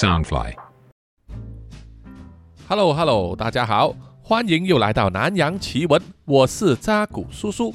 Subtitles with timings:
[0.00, 0.54] Soundfly。
[2.66, 7.74] Hello Hello，大家好，欢迎又来到南洋奇闻，我是扎古叔叔。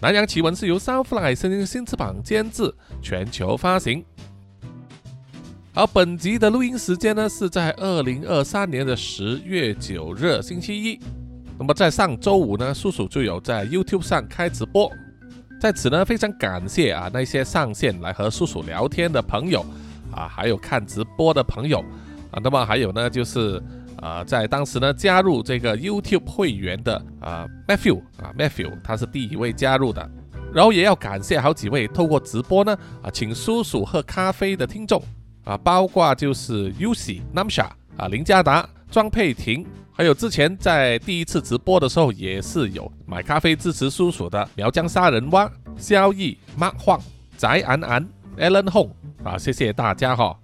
[0.00, 4.04] 南洋奇闻是由 Soundfly 声音新翅膀监制，全球发行。
[5.72, 10.98] 而本集的录音时间呢是在二零二三年的十月九日星期一。
[11.56, 14.90] 那么在上周五呢，叔叔就有在 YouTube 上开直播，
[15.60, 19.64] 在此呢非常感谢啊那些上线来和叔叔聊天的朋友
[20.12, 21.80] 啊，还有看直播的朋友
[22.30, 23.62] 啊，那么还有呢就是。
[24.00, 30.10] 啊，在当时呢，加入这个 YouTube 会员的啊 Matthew 啊 Matthew，他是第一位加入的。
[30.54, 35.02] 然后也要感谢好几位透过直播呢啊，请叔叔喝咖啡的听众
[35.44, 47.02] 啊，包括就是 Uzi Namsha 啊林家达、庄佩婷，还有之前在第一次直播的时候也是有买咖啡支持叔叔的苗疆杀人蛙、萧逸、Mark Huang、
[47.36, 48.08] 翟安安、
[48.38, 48.88] Alan Hong
[49.22, 50.36] 啊，谢谢大家哈。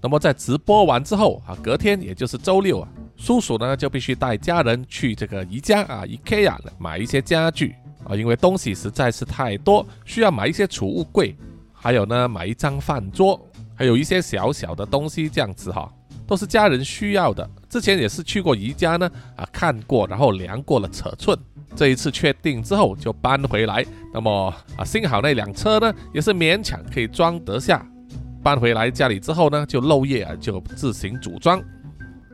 [0.00, 7.74] 那么在直播完之后啊，隔天也就是周六啊，叔叔呢就必须带家人去这个宜家啊 IKEA 买一些家具
[8.04, 11.36] 啊，因为东西实在是太多，需要买一些储物柜，
[11.72, 13.40] 还有呢买一张饭桌，
[13.74, 15.88] 还有一些小小的东西这样子哈，
[16.26, 17.48] 都是家人需要的。
[17.70, 21.38] 之前也是去过宜家呢啊看过，然后量过了尺寸，
[21.74, 23.84] 这一次确定之后就搬回来。
[24.12, 27.86] 那么啊幸好那辆车呢也是勉强可以装得下。
[28.42, 31.62] 搬回来家里之后呢，就漏夜啊，就自行组装。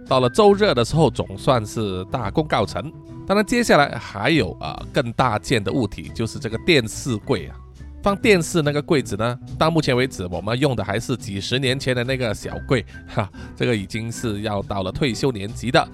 [0.08, 2.90] 到了周日的时候，总算是大功告成。
[3.26, 7.56] 当然，接下来还有啊更大件的物体，就是这个电视柜啊，
[8.02, 9.38] 放电视那个柜子呢。
[9.58, 15.86] 到目前为止，我们用的还是几十年前的那个小柜，哈， 这个已经是要到了退休年纪的。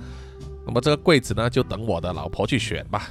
[0.65, 3.09] 那么这个柜子呢，就等我的老婆去选吧。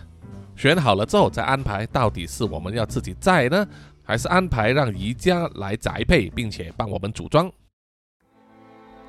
[0.55, 3.67] 选好了之后再安排，到底是我们要自己载呢？
[4.05, 7.49] 还是安排让宜家来宅配，并且帮我们组装。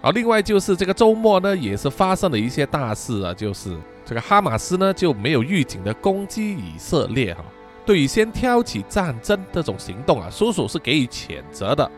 [0.00, 7.44] 好，另外就是这个周末呢，也是发生了一些大事啊，就是这个哈马斯呢就没有预警的攻击以色列哈。
[7.84, 11.90] 对于先挑起战争这种行动啊，叔叔是给予谴责的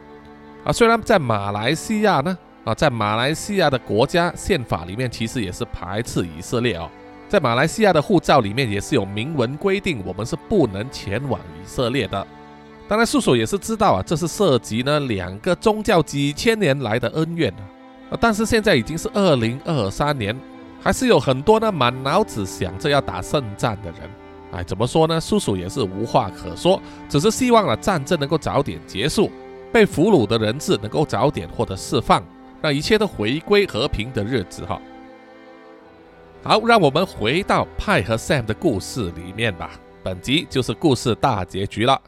[0.64, 0.72] 啊。
[0.72, 6.90] 虽然在马来西亚呢啊，在马来西亚的国家宪法里面，其实也是排斥以色列哦。
[7.28, 12.26] 在马来西亚的护照里面也是有明文规定，我们是不能前往以色列的。
[12.88, 17.53] 当然，叔叔也是知道啊，这是涉及呢两个宗教几千年来的恩怨
[18.10, 18.16] 啊。
[18.20, 20.38] 但是现在已经是二零二三年，
[20.81, 24.00] 还是有很多呢满脑子想着要打胜仗的人。
[24.53, 25.20] 哎，怎么说呢？
[25.20, 29.28] 叔叔也是无话可说，只是希望啊战争能够早点结束，
[29.72, 32.22] 被俘虏的人质能够早点获得释放，
[32.62, 34.81] 让一切都回归和平的日子哈。
[36.48, 39.72] 好，让我们回到派和 Sam 的故事里面吧。
[40.04, 42.00] 本集就是故事大结局了。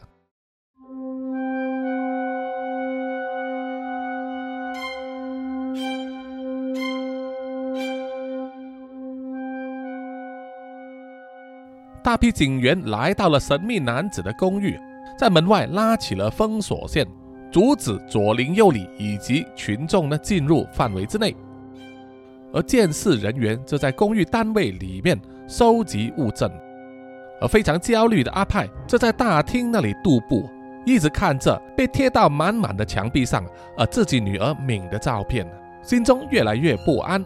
[12.00, 14.78] 大批警员来到了神秘男子的公寓，
[15.18, 17.04] 在门外拉起了封锁线，
[17.50, 21.34] 阻止左邻右里以及群众呢进入范围之内。
[22.52, 26.50] 而监视人员则在公寓单位里面收集物证，
[27.40, 30.48] 而非常焦虑的阿派则在大厅那里踱步，
[30.84, 33.44] 一直看着被贴到满满的墙壁上
[33.76, 35.46] 而自己女儿敏的照片，
[35.82, 37.24] 心中越来越不安。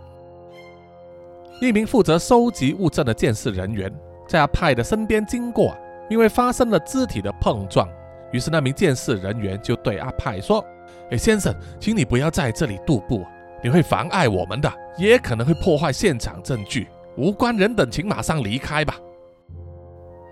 [1.60, 3.92] 一名负责收集物证的监视人员
[4.26, 5.72] 在阿派的身边经过，
[6.10, 7.88] 因为发生了肢体的碰撞，
[8.32, 10.64] 于是那名监视人员就对阿派说
[11.12, 13.24] ：“哎，先生，请你不要在这里踱步。”
[13.62, 16.88] 你会妨碍我们的，也可能会破坏现场证据。
[17.16, 18.96] 无关人等，请马上离开吧。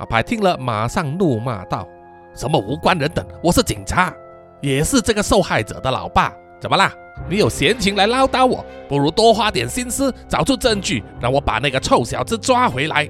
[0.00, 1.86] 阿派听了，马上怒骂道
[2.34, 3.24] ：“什么无关人等？
[3.42, 4.12] 我是警察，
[4.60, 6.34] 也是这个受害者的老爸。
[6.58, 6.92] 怎么啦？
[7.28, 8.64] 你有闲情来唠叨我？
[8.88, 13.08] 不如多花点心思，找出证据，让我把那个臭小子抓回来。”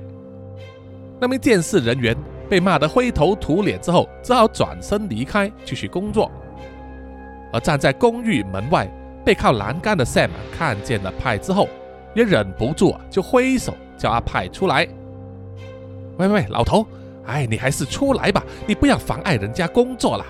[1.19, 2.15] 那名监视人员
[2.49, 6.31] 被骂得灰头土脸之后，只好转身离开，继续工作。
[7.53, 8.87] 而站在公寓门外。
[9.25, 11.69] 背靠栏杆的 Sam 看见了派之后，
[12.15, 14.87] 也忍不住，就挥手叫阿派出来。
[16.17, 16.87] 喂喂，老头，
[17.27, 20.25] 哎，你还是出来吧，你不要妨碍人家工作了。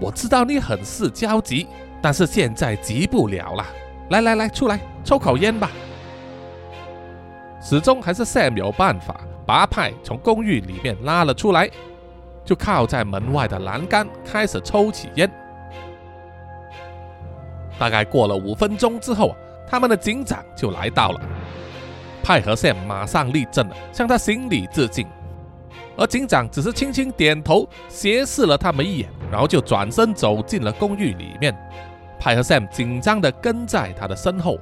[0.00, 1.66] 我知道你很是焦急，
[2.02, 3.64] 但是现在急不了了。
[4.10, 5.70] 来来来，出来抽口烟吧。
[7.60, 11.70] 始终还是 Sam 有办法把阿派从公寓里面拉了出来，
[12.44, 15.30] 就靠在门外的栏杆开始抽起烟。
[17.78, 19.36] 大概过了五分钟之后啊，
[19.68, 21.20] 他们的警长就来到了。
[22.22, 25.06] 派和 Sam 马上立正了，向他行礼致敬。
[25.96, 31.54] 而警长只是轻轻点头，斜视了他们一眼，然后就转身走进了公寓里面。
[32.18, 34.58] 派和 Sam 紧张地跟在他的身后，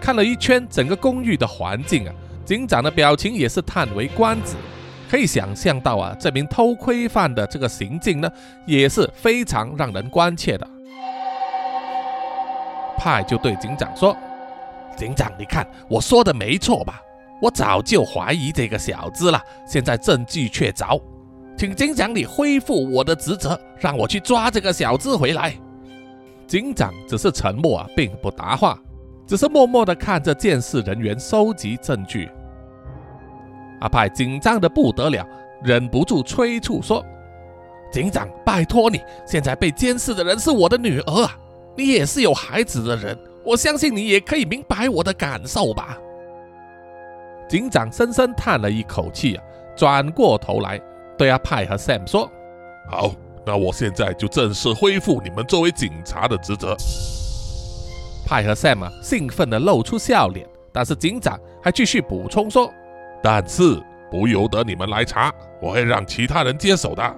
[0.00, 2.14] 看了一圈整个公寓的环境啊，
[2.44, 4.54] 警长的表情也是叹为观止。
[5.10, 8.30] 可以想象到啊，这名偷窥犯的这个行径呢，
[8.66, 10.66] 也是非常让人关切的。
[12.96, 14.16] 派就对警长说
[14.96, 17.00] ：“警长，你看我说的没错吧？
[17.42, 21.00] 我早就怀疑这个小子了，现在证据确凿，
[21.56, 25.54] 请警长你恢复我的职责，让我去抓这个小子回来。”
[26.46, 28.78] 警长只是沉默啊，并不答话，
[29.26, 32.30] 只是默默地看着监视人员收集证据。
[33.80, 35.26] 阿派紧张的不得了，
[35.62, 37.04] 忍不住催促说
[37.90, 41.36] ：“警长，拜托你，现在被监视的人是我的女儿啊！
[41.76, 45.98] 你也是有孩子的人，我相信你也可以明白我的感受吧。”
[47.48, 49.44] 警长深深叹了一口气啊，
[49.76, 50.80] 转过头来
[51.18, 52.30] 对阿派和 Sam 说
[52.90, 53.12] ：“好，
[53.44, 56.74] 那我现在就正式恢复你们作为警察的职责。”
[58.26, 62.72] 派和 Sam 啊，兴奋地露出笑脸，但是警长还继续补充说。
[63.22, 63.78] 但是
[64.10, 67.16] 不由得你们来查，我会让其他人接手的。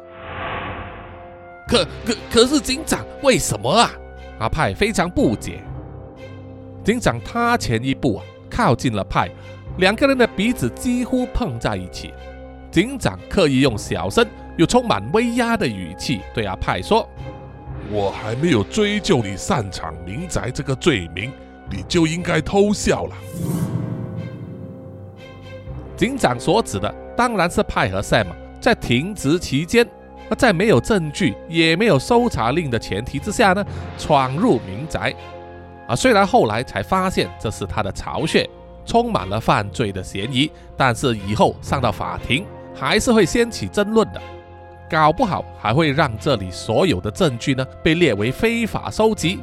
[1.68, 3.90] 可可可是警长，为什么啊？
[4.38, 5.62] 阿派非常不解。
[6.84, 9.30] 警长他前一步啊，靠近了派，
[9.78, 12.12] 两个人的鼻子几乎碰在一起。
[12.70, 17.08] 警长刻意用小声又充满威压的语气对阿派说
[17.90, 21.32] ：“我还没有追究你擅闯民宅这个罪名，
[21.70, 23.16] 你就应该偷笑了。”
[25.96, 28.26] 警长所指的当然是派和 Sam
[28.60, 29.88] 在停职期间，
[30.28, 33.64] 而在没有证据也没有搜查令的前提之下呢，
[33.99, 35.14] 闯入民宅。
[35.88, 38.49] 啊，虽然后来才发现这是他的巢穴，
[38.84, 42.44] 充满了犯罪的嫌疑，但是以后上到法庭
[42.75, 44.20] 还是会掀起争论的，
[44.90, 49.38] 搞不好还会让这里所有的证据呢被列为非法收集，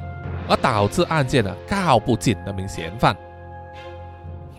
[0.49, 3.15] 而导致案件呢告不进那名嫌犯。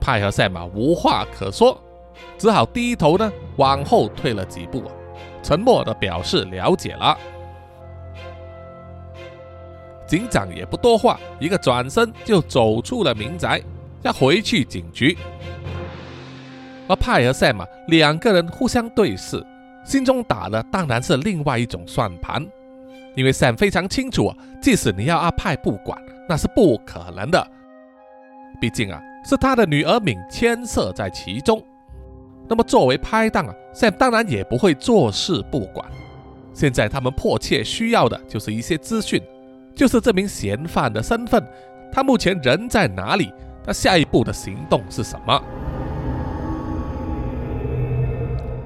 [0.01, 1.79] 派和赛马无话可说。
[2.39, 4.93] 只好低头呢，往后退了几步啊，
[5.45, 7.17] 沉默的表示了解了。
[10.07, 13.63] 警长也不多话，一个转身就走出了民宅，
[14.03, 15.17] 要回去警局。
[16.89, 19.45] 而派和 Sam 两个人互相对视，
[19.85, 22.47] 心中打的当然是另外一种算盘，
[23.15, 25.99] 因为 Sam 非常清楚啊，即使你要阿派不管，
[26.29, 27.47] 那是不可能的，
[28.61, 31.65] 毕竟啊，是他的女儿敏牵涉在其中。
[32.49, 35.87] 那么作为拍档啊，Sam 当然也不会坐视不管。
[36.53, 39.21] 现在他们迫切需要的就是一些资讯，
[39.75, 41.45] 就是这名嫌犯的身份，
[41.91, 43.33] 他目前人在哪里，
[43.65, 45.43] 他下一步的行动是什么。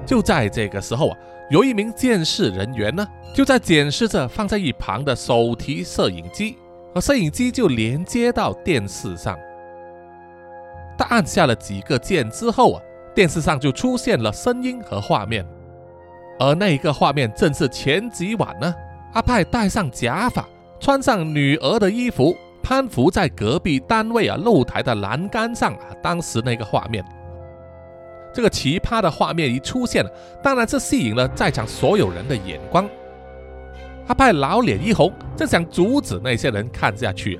[0.05, 1.17] 就在这个时候啊，
[1.49, 6.57] 有一名监视人员呢，就在检视着放在一旁的手提摄影机，
[6.93, 9.39] 而摄影机就连接到电视上。
[10.97, 12.81] 他按下了几个键之后啊。
[13.13, 15.45] 电视上就出现了声音和画面，
[16.39, 18.73] 而那个画面正是前几晚呢，
[19.13, 20.47] 阿派戴上假发，
[20.79, 27.03] 穿上女儿的衣服，攀附在隔壁单位啊露台的栏杆上啊，当时那个画面，
[28.33, 30.05] 这个奇葩的画面一出现，
[30.41, 32.87] 当然是吸引了在场所有人的眼光。
[34.07, 37.39] 阿派老脸一红，正想阻止那些人看下去，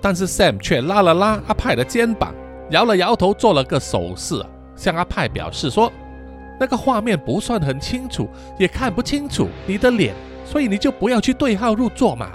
[0.00, 2.34] 但是 Sam 却拉了拉阿派的肩膀，
[2.70, 4.44] 摇了摇头，做了个手势。
[4.76, 5.92] 向阿派表示说
[6.58, 8.28] ：“那个画面不算很清楚，
[8.58, 10.14] 也看不清楚你的脸，
[10.44, 12.30] 所以你就不要去对号入座嘛。”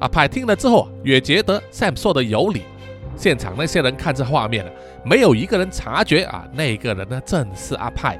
[0.00, 2.62] 阿派听了之后也觉得 Sam 说的有理。
[3.16, 4.64] 现场那些人看这画面
[5.04, 8.16] 没有一个人察觉啊，那个人呢正是阿派。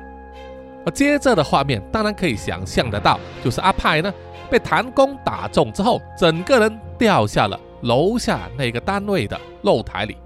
[0.84, 4.12] 而接着的画面当然可以想象得到，就是阿派呢
[4.50, 10.16] 被弹弓打中之后，整个人掉下了楼下那个单位的露台里。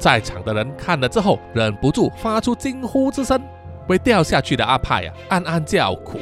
[0.00, 3.38] 在场的人看了之后，忍不住发出惊呼之声，
[3.86, 6.18] 为掉下去的阿派呀暗暗叫苦。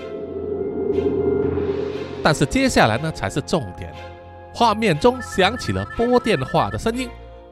[2.25, 3.95] 但是接下来呢才是重点，
[4.53, 7.09] 画面中响起了拨电话的声音，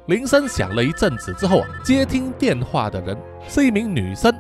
[0.07, 3.17] 铃声响了一阵子之后啊，接听电话的人
[3.49, 4.35] 是一名女生，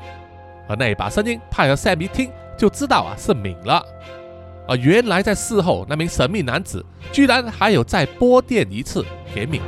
[0.68, 3.80] 而那把声音派和 Sam 一听就知道啊是敏了，
[4.66, 9.62] 而原来在事后那名神秘男子居然还有再拨电一次给敏。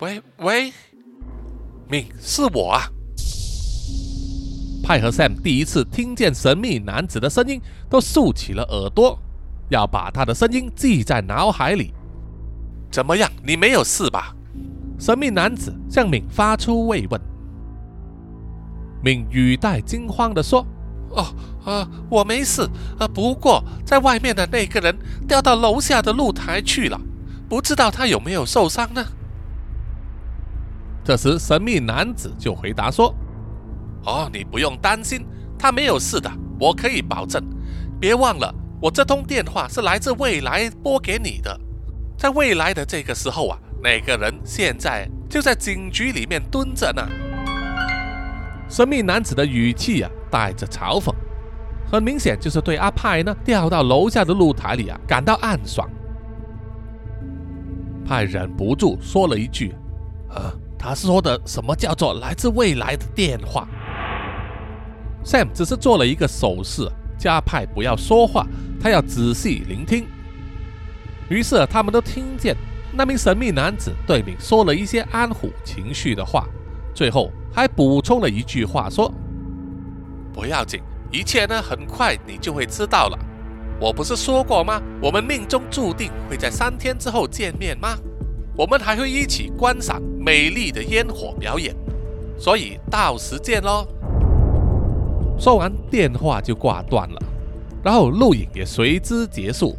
[0.00, 0.72] 喂喂，
[1.86, 2.88] 敏，是我啊！
[4.82, 9.18] 派和 Sam 第一次听见神秘男子的声音，都竖起了耳朵，
[9.68, 11.92] 要把他的声音记在脑海里。
[12.90, 14.34] 怎么样，你没有事吧？
[14.98, 17.20] 神秘男子向敏发出慰问。
[19.04, 20.66] 敏语带惊慌地说
[21.12, 21.26] ：“哦，
[21.62, 22.62] 啊，我没事，
[22.98, 24.96] 啊，不过在外面的那个人
[25.28, 26.98] 掉到楼下的露台去了，
[27.50, 29.04] 不知道他有没有受伤呢？
[31.10, 33.12] 这时，神秘男子就回答说
[34.06, 35.26] ：“哦，你不用担心，
[35.58, 37.42] 他没有事的，我可以保证。
[37.98, 41.58] 别忘了，我这通电话是来自未来拨给你的，
[42.16, 47.02] 在未来的这个时候啊，那个人现在就在警局里面蹲着呢。”
[48.70, 51.12] 神秘男子的语气啊，带着嘲讽，
[51.90, 55.90] 很明显就是对阿派呢掉到楼下的露台里啊感到暗爽。
[58.06, 59.74] 派忍不住说了一句
[60.30, 63.68] ：“啊。”他说的什么叫做来自未来的电话
[65.22, 68.46] ？Sam 只是做了一个手势，加派不要说话，
[68.80, 70.06] 他要仔细聆听。
[71.28, 72.56] 于是他们都听见
[72.94, 76.46] 那名神秘男子对敏说了一些安抚情绪的话，
[76.94, 79.12] 最后还补充了一句话说
[80.32, 80.80] ：“不要紧，
[81.12, 83.18] 一切呢很快你就会知道了。
[83.78, 84.80] 我不是说过吗？
[85.02, 87.98] 我们命中注定会在三天之后见面吗？”
[88.60, 91.74] 我们还会一起观赏美丽的烟火表演，
[92.38, 93.88] 所以到时见喽。
[95.38, 97.22] 说完电话就挂断了，
[97.82, 99.74] 然后录影也随之结束。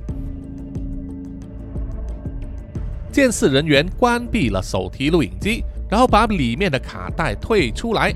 [3.11, 8.11] 监视人员关闭了手提录影机，然后把里面的卡带退出来，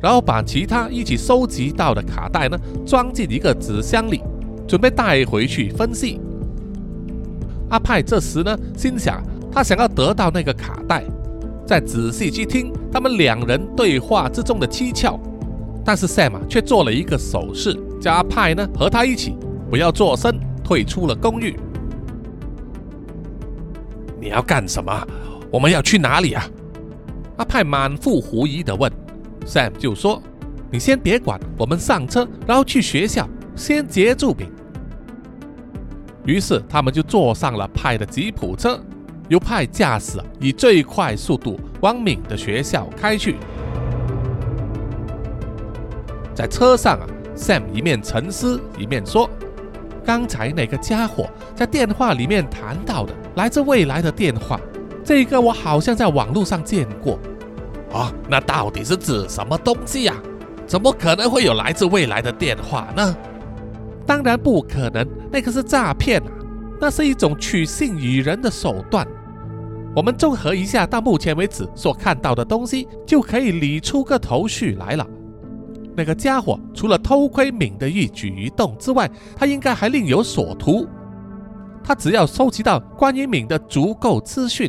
[0.00, 2.56] 然后把其他一起收集到的卡带呢
[2.86, 4.22] 装进一个纸箱里，
[4.68, 6.20] 准备带回去分析。
[7.68, 9.20] 阿派这时呢心想。
[9.54, 11.04] 他想要得到那个卡带，
[11.64, 15.16] 再仔细去听他们两人对话之中的蹊跷，
[15.84, 19.38] 但是 Sam 却做了一个手势，叫阿派呢和他一起
[19.70, 21.56] 不要作声，退出了公寓。
[24.20, 25.06] 你要干什么？
[25.52, 26.44] 我们要去哪里啊？
[27.36, 28.90] 阿派满腹狐疑地问。
[29.46, 30.20] Sam 就说
[30.72, 34.50] ：“你先别管，我们上车，然后去学校，先截住饼。”
[36.26, 38.80] 于是他们就坐上了派的吉普车。
[39.28, 43.36] 由派驾驶，以最快速度往敏的学校开去。
[46.34, 49.30] 在车上啊，Sam 一面沉思一面说
[50.04, 54.60] ：“刚才那个家伙在电话里面谈到的来自未来的电话，
[55.04, 57.18] 这个我好像在网络上见过。
[57.92, 60.14] 啊，那到底是指什么东西呀？
[60.66, 63.16] 怎么可能会有来自未来的电话呢？
[64.04, 66.28] 当然不可能，那个是诈骗啊！”
[66.80, 69.06] 那是一种取信于人的手段。
[69.96, 75.06] 我们综合一下到目前为止所看到的东西，就可以理出个头绪来了。
[75.96, 80.86] 那个家伙除了偷窥敏的一举一动之外，他应该还另有所图。
[81.84, 84.68] 他只要收集到关于敏的足够资讯，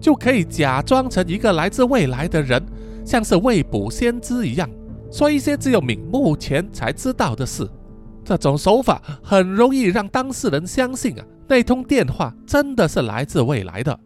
[0.00, 2.60] 就可以假装成一个来自未来的人，
[3.04, 4.68] 像是未卜先知一样，
[5.12, 7.64] 说一些只有敏目前才知道的事。
[8.24, 11.24] 这种手法很容易让当事人相信啊。
[11.46, 13.98] 那通电话真的是来自未来的。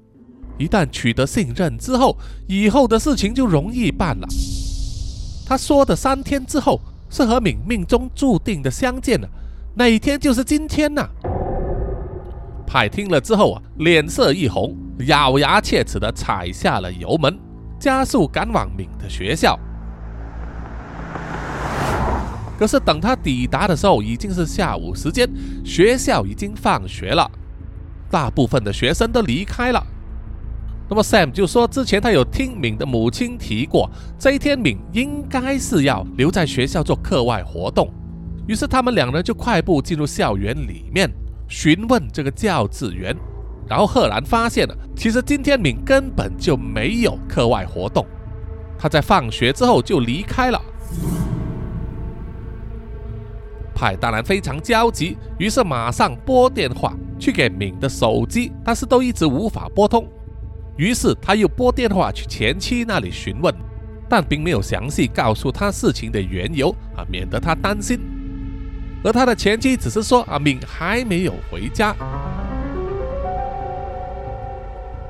[0.59, 2.17] 一旦取得信任之后，
[2.49, 4.27] 以后的事情就容易办了。
[5.47, 9.29] 他说的三天之后是和敏命中注定的相见了，
[9.75, 11.09] 那一天就是今天呐。
[12.67, 14.77] 派听了之后啊，脸色一红，
[15.07, 17.39] 咬牙切齿的踩下了油门，
[17.79, 19.59] 加速赶往敏的学校。
[22.59, 25.31] 可是等他抵达的时候，已经是下午时间，
[25.65, 27.31] 学校已经放学了，
[28.11, 29.81] 大部分的学生都离开了。
[30.91, 33.89] 那么 Sam 就说，之前他有听敏的母亲提过，
[34.19, 37.93] 这一天敏应该是要留在学校做课外活动。
[38.47, 41.09] 于是他们两人就快步进入校园里面，
[41.47, 43.15] 询问这个教职员，
[43.69, 48.05] 然后赫然发现了，其实今天敏根本就没有课外活动，
[48.79, 50.61] 他在放学之后就离开了。
[53.79, 60.05] 派当然非常焦急，于是马上拨电话去给敏的手机，但是都一直无法拨通。
[60.77, 63.55] 于是他又拨电话去前妻那里询问，
[64.09, 68.01] 但并没有详细告诉他事情的缘由啊，免得他担心。
[69.05, 71.95] 而他的前妻只是说啊，敏还没有回家。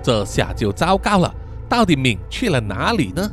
[0.03, 1.35] 这下就糟糕了，
[1.71, 3.31] 到底敏去了哪里呢？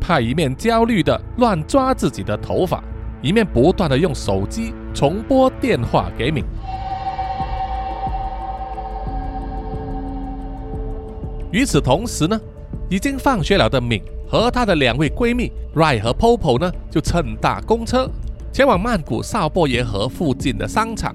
[0.00, 2.82] 派一面焦虑的乱抓自己的头发。
[3.22, 6.44] 一面不断的用手机重拨电话给敏。
[11.52, 12.40] 与此同时呢，
[12.88, 18.10] 已经放学了的敏和她的两位闺蜜 Ray 和 Popo 呢，就乘搭公车
[18.52, 21.14] 前往曼谷少波耶河附近的商场，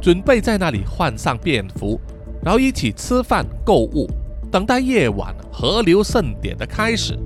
[0.00, 1.98] 准备在那里换上便服，
[2.42, 4.06] 然后一起吃饭、购物，
[4.50, 7.18] 等待夜晚河流盛典的开始。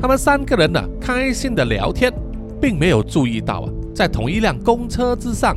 [0.00, 2.12] 他们三个人呢，开心的聊天。
[2.62, 5.56] 并没有注意到啊，在同一辆公车之上，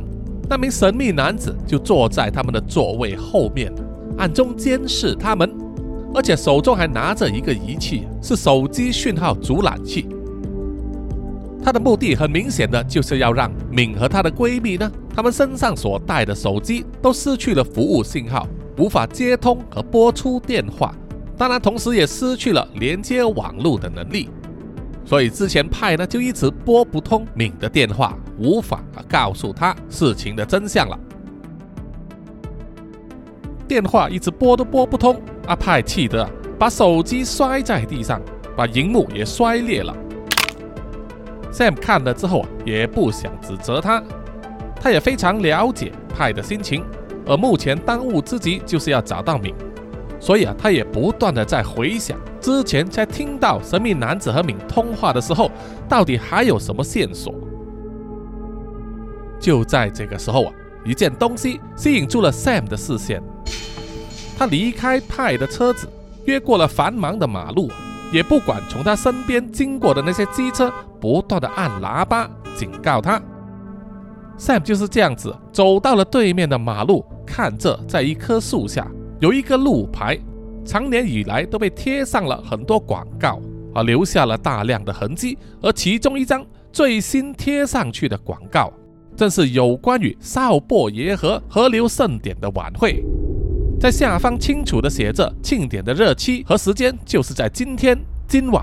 [0.50, 3.72] 那名神秘男子就坐在他们的座位后面，
[4.18, 5.48] 暗中监视他们，
[6.12, 10.08] 而且手中还拿着一个仪器，是手机讯号阻拦器。
[11.62, 18.48] 他的目的很明显的就是要让敏和她的闺蜜呢，她们身上所带的手机都失去了服务信号，
[18.78, 20.92] 无法接通和拨出电话，
[21.36, 24.28] 当然同时也失去了连接网络的能力。
[25.06, 30.98] 所以之前派呢就一直拨不通敏的电话，无法告诉她事情的真相了。
[33.68, 38.20] 电话一直拨都拨不通，阿派气得把手机摔在地上，
[38.56, 39.96] 把荧幕也摔裂了。
[41.52, 44.02] Sam 看了之后啊，也不想指责他，
[44.80, 46.84] 他也非常了解派的心情，
[47.24, 49.54] 而目前当务之急就是要找到敏，
[50.26, 55.48] 所以啊，他也不断的在回想之前在听到神秘男子和敏通话的时候，
[55.88, 57.32] 到底还有什么线索。
[59.38, 60.52] 就在这个时候啊，
[60.84, 63.22] 一件东西吸引住了 Sam 的视线，
[64.36, 65.88] 他离开派的车子，
[66.24, 67.70] 越过了繁忙的马路。
[68.12, 73.22] 也不管从他身边经过的那些机车，不断的按喇叭警告他。
[74.36, 78.84] Sam 就是这样子走到了对面的马路，看着在一棵树下
[79.18, 80.18] 有一个路牌，
[80.64, 83.40] 长年以来都被贴上了很多广告，
[83.74, 85.38] 而留下了大量的痕迹。
[85.62, 88.70] 而其中一张最新贴上去的广告，
[89.16, 93.02] 正是有关于少伯爷河河流盛典的晚会。
[93.80, 98.62] 在下方清楚地写着庆典的日期和时间，就是在今天今晚。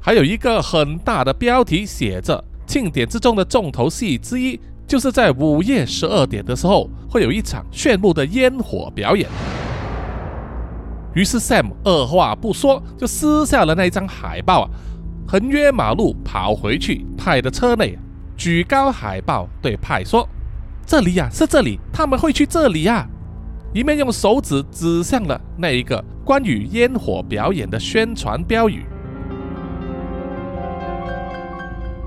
[0.00, 9.28] 还有一个很大的标题写着庆典之中的重头戏之一，就是在午夜十二点的时候会有一场炫目的烟火表演。
[11.14, 14.70] 于是 Sam 二话不说就撕下了那张海报啊，
[15.26, 17.98] 横越马路跑回去派的车内，
[18.36, 20.28] 举高海报对派说
[20.86, 23.06] ：“这里呀，是这里，他们会去这里呀。”
[23.74, 28.84] 一面用手指指向了那一个关于烟火表演的宣传标语。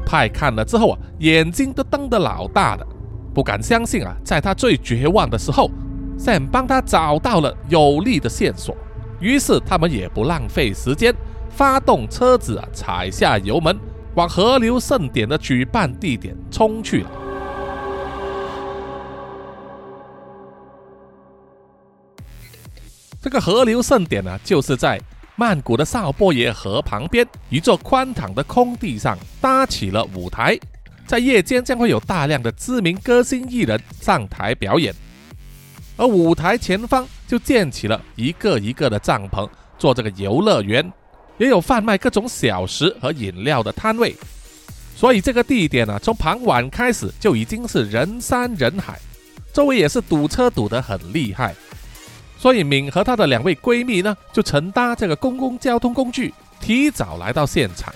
[0.06, 2.86] 派看了之后啊，眼睛都瞪得老大的，
[3.34, 5.72] 不敢相信啊，在他最绝望的时候
[6.18, 8.76] ，Sam 帮他找到了有力的线索。
[9.24, 11.16] 于是他们也不浪费时间，
[11.50, 13.80] 发动车子啊，踩下油门，
[14.16, 17.12] 往河流盛典的举办地点冲去了。
[23.22, 25.00] 这个河流盛典呢，就是在
[25.38, 30.60] 曼谷的少波耶河旁边一座宽敞的空地上搭起了舞台，
[31.08, 34.94] 在夜间将会有大量的知名歌星艺人上台表演，
[35.96, 40.94] 而舞台前方就建起了一个一个的帐篷，做这个游乐园，
[41.40, 44.16] 也有贩卖各种小食和饮料的摊位，
[44.96, 49.00] 所以这个地点呢，从傍晚开始就已经是人山人海，
[49.52, 51.56] 周围也是堵车堵得很厉害。
[52.38, 57.92] 所以敏和她的两位闺蜜呢，就乘搭这个公共交通工具，提早来到现场，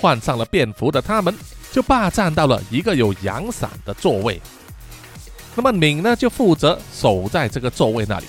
[0.00, 1.32] 换上了便服的她们，
[1.70, 4.42] 就霸占到了一个有阳伞的座位。
[5.54, 8.26] 那么敏呢，就负责守在这个座位那里，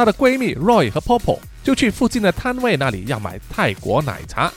[0.00, 4.50] 她的闺蜜 Roy 和 Popo 就去附近的摊位那里要买泰国奶茶。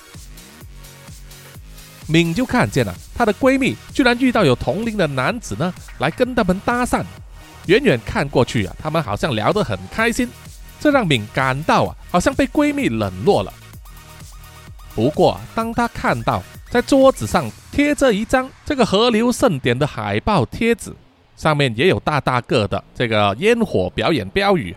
[2.07, 7.03] 敏就看见了她的闺蜜居然遇到有同龄的男子呢，来跟他们搭讪。
[7.65, 10.29] 远远看过去啊，他们好像聊得很开心，
[10.79, 13.51] 这让敏感到啊，好像被闺蜜冷落了。
[14.95, 20.93] 不过，当她看到在桌子上贴着一张这个河流盛典的海报贴纸，
[21.35, 24.73] 上面也有大大个的这个烟火表演标语，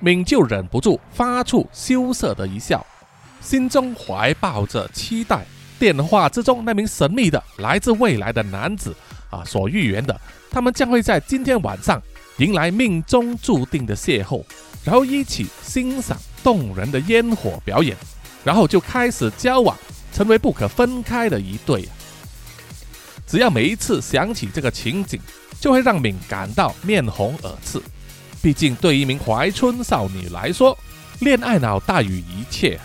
[0.00, 2.84] 敏就忍不住发出羞涩的一笑，
[3.40, 5.44] 心中怀抱着期待。
[5.78, 8.94] 电话之中那名神秘的来自未来的男子
[9.30, 12.02] 啊，所预言的，他们将会在今天晚上。
[12.38, 14.44] 迎来命中注定的邂逅，
[14.84, 17.96] 然后一起欣赏动人的烟火表演，
[18.44, 19.76] 然后就开始交往，
[20.12, 21.88] 成为不可分开的一对。
[23.26, 25.20] 只要每一次想起这个情景，
[25.60, 27.82] 就会让敏感到面红耳赤。
[28.40, 30.76] 毕竟对一名怀春少女来说，
[31.20, 32.78] 恋爱脑大于一切，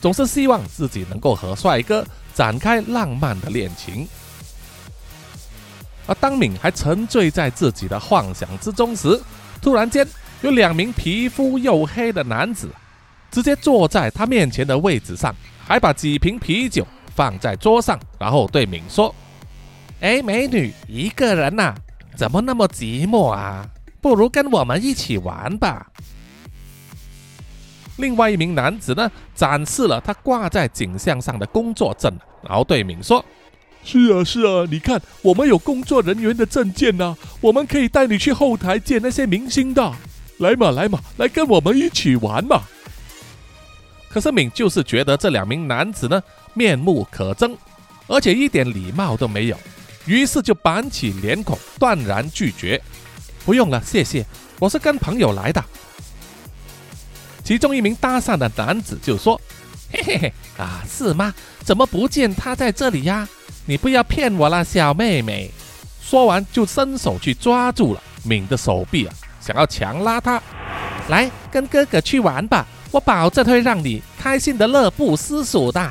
[0.00, 4.06] 总是希望自己能够和帅哥展开浪漫的恋情。
[6.06, 9.20] 而当敏还沉醉在自己的幻想之中时，
[9.60, 10.06] 突然间
[10.42, 12.68] 有两名皮肤黝黑的男子
[13.30, 15.34] 直接坐在他面前的位置上，
[15.66, 19.14] 还把几瓶啤酒放在桌上，然后对敏说
[20.00, 21.74] ：“哎，美女，一个人呐，
[22.16, 23.68] 怎么那么寂寞啊？
[24.00, 25.90] 不如跟我们一起玩吧。”
[27.98, 33.24] 另外一名男子呢，展示了他挂在颈项上的工作证，然后对敏说。
[33.84, 39.92] 是啊，是啊，你看，我们有工作人员的证件呐，我们可以带你去后台见那些明星的。
[40.38, 42.62] 来嘛，来嘛，来跟我们一起玩嘛。
[44.08, 46.22] 可是敏就是觉得这两名男子呢
[46.54, 47.56] 面目可憎，
[48.06, 49.56] 而且一点礼貌都没有，
[50.06, 52.80] 于是就板起脸孔，断然拒绝。
[53.48, 54.26] 不用了，谢谢，
[54.58, 55.64] 我是跟朋友来的。
[57.42, 59.40] 其中一名搭讪的男子就说
[59.90, 61.32] ：“嘿嘿嘿，啊，是吗？
[61.64, 63.26] 怎么不见他在这里呀？
[63.64, 65.50] 你不要骗我了，小妹妹。”
[66.04, 70.42] 说完就伸手去抓住了敏的手臂啊，想要强拉他
[71.08, 72.66] 来跟哥哥去玩吧。
[72.90, 75.90] 我保证会让你开心的乐不思蜀的。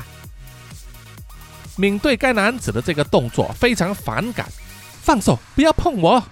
[1.74, 4.46] 敏对该男子的这个动作非常反感，
[5.02, 6.22] 放手，不要碰我！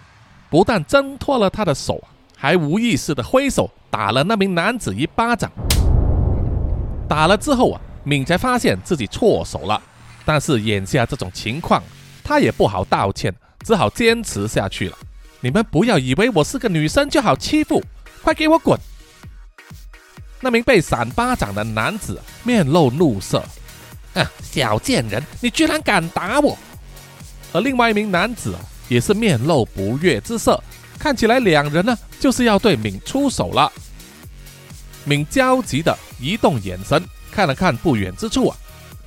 [0.57, 2.03] 不但挣脱了他的手，
[2.35, 5.53] 还无意识的挥手打了那名男子一巴掌。
[7.07, 9.79] 打了之后啊，敏才发现自己错手了，
[10.25, 11.83] 但是眼下这种情况，
[12.25, 13.35] 他也不好道歉，
[13.67, 14.97] 只好坚持下去了。
[15.41, 17.85] 你们不要以为我是个女生就好欺负，
[18.23, 18.81] 快给我滚！
[20.41, 23.45] 那名被扇巴掌的男子面露怒色，
[24.15, 26.57] 啊， 小贱人，你居然敢打我！
[27.53, 28.55] 而另外一名男子，
[28.89, 30.63] 也是面露不悦之色，
[30.99, 33.71] 看起来两人呢就是要对敏出手了。
[35.05, 38.57] 敏焦急的移动眼神，看了看不远之处啊，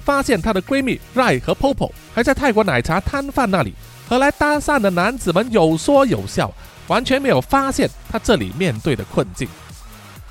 [0.06, 3.74] 发现她的闺蜜 Ray 和 Popo 还在泰国奶茶摊贩那里
[4.08, 6.54] 和来搭讪的男子们有说有笑，
[6.88, 9.48] 完全没有发现她这里面对的困境。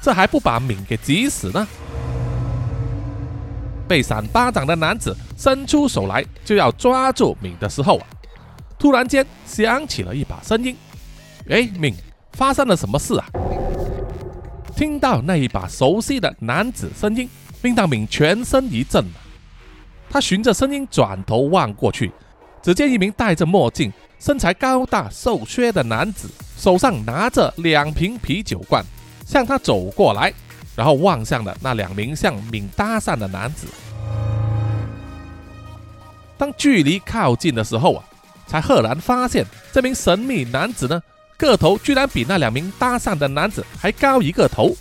[0.01, 1.67] 这还不把敏给急死呢？
[3.87, 8.07] 被扇巴掌的男子伸出手来就要抓住敏的时候啊，
[8.79, 10.77] 突然间响起了一把声音
[11.51, 11.95] ：“哎，敏，
[12.33, 13.27] 发生了什么事啊？”
[14.77, 17.29] 听到那一把熟悉的男子声音，
[17.63, 19.05] 令到敏全身一震。
[20.09, 22.13] 他循着声音转头望过去，
[22.63, 28.85] 只见一名戴着墨镜、身材高大瘦削的男子，手上拿着两瓶啤酒罐。
[29.27, 30.33] 向他走过来，
[30.75, 33.67] 然后望向了那两名向敏搭讪的男子。
[36.39, 38.05] 当距离靠近的时候啊，
[38.49, 41.01] 才赫然发现这名神秘男子呢，
[41.37, 44.75] 个头居然比那两名搭讪的男子还高一个头，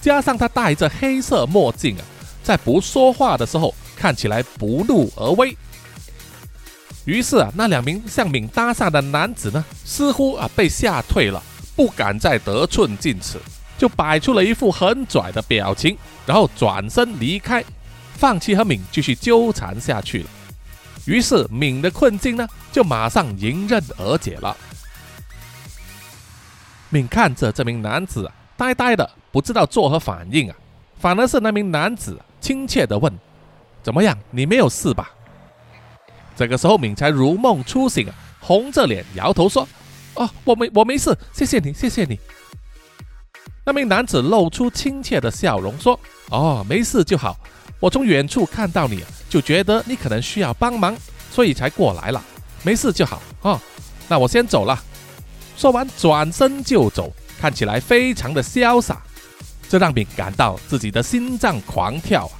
[0.00, 2.02] 加上他戴着黑色墨镜啊，
[2.42, 5.56] 在不说话的时候看起来不怒而威。
[7.04, 11.42] 于是啊，那两名向敏搭讪的男子呢，似乎啊被吓退了，
[11.76, 13.38] 不敢再得寸进尺。
[13.78, 17.64] 就摆出了一副很拽的表情，然后转身离开，
[18.12, 20.28] 放弃和敏继续纠缠下去了。
[21.10, 24.56] 于是敏的困境呢，就马上迎刃而解了。
[26.88, 30.56] 敏看着这名男子，呆呆的，不知道作何反应啊。
[31.00, 33.12] 反而是那名男子亲切的问
[33.82, 34.16] ：“怎么样？
[34.30, 35.10] 你没有事吧？”
[36.36, 39.66] 这个时候敏才如梦初醒啊，红着脸摇头说
[40.14, 42.20] ：“哦，我没，我没事，谢谢你，谢谢你。”
[43.70, 45.96] 那名男子露出亲切的笑容，说
[46.28, 47.38] ：“哦，没事就好。
[47.78, 50.92] 我从远处看到你，就觉得你可能需要帮忙，
[51.30, 52.20] 所以才过来了。
[52.64, 53.60] 没事就好哦。
[54.08, 54.76] 那我先走了。”
[55.56, 59.00] 说完，转身就走，看起来非常的潇洒，
[59.68, 62.34] 这让敏感到自己的心脏狂跳啊！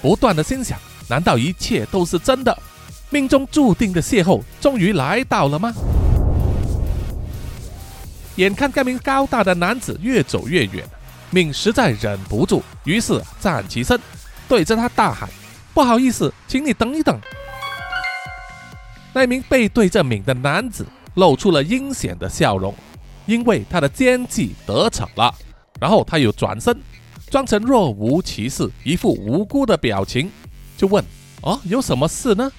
[0.00, 2.56] 不断的心想：难道一切都是真的？
[3.10, 5.74] 命中注定的邂逅终于来到了吗？
[8.36, 10.84] 眼看该名高大的男子越走越远，
[11.30, 14.00] 敏实在忍不住，于是站起身，
[14.48, 15.28] 对着他大喊
[15.74, 17.20] ：“不好意思，请你等一等。”
[19.12, 22.74] 那名背对着敏的男子露出了阴险的笑容，
[23.26, 25.34] 因为他的奸计得逞了。
[25.78, 26.80] 然后他又转身，
[27.28, 30.30] 装成若无其事、一副无辜的表情，
[30.76, 31.04] 就问
[31.42, 32.50] ：“哦，有什么事呢？”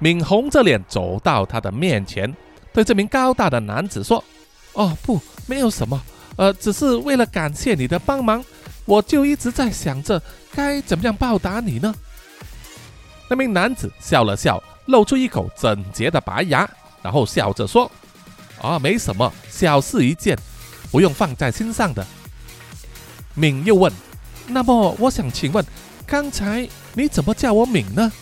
[0.00, 2.34] 敏红着脸走到他的面前。
[2.78, 4.22] 对这名高大的男子说
[4.74, 6.00] ：“哦，不，没有什么，
[6.36, 8.40] 呃，只是为了感谢你的帮忙，
[8.84, 10.22] 我就一直在想着
[10.54, 11.92] 该怎么样报答你呢。”
[13.28, 16.70] 那名男子笑了笑，露出一口整洁的白牙，
[17.02, 17.90] 然后笑着说
[18.62, 20.38] ：“啊，没什么，小事一件，
[20.92, 22.06] 不用放在心上的。”
[23.34, 23.92] 敏又问
[24.46, 25.66] ：“那么，我想请问，
[26.06, 28.12] 刚才你怎么叫我敏呢？”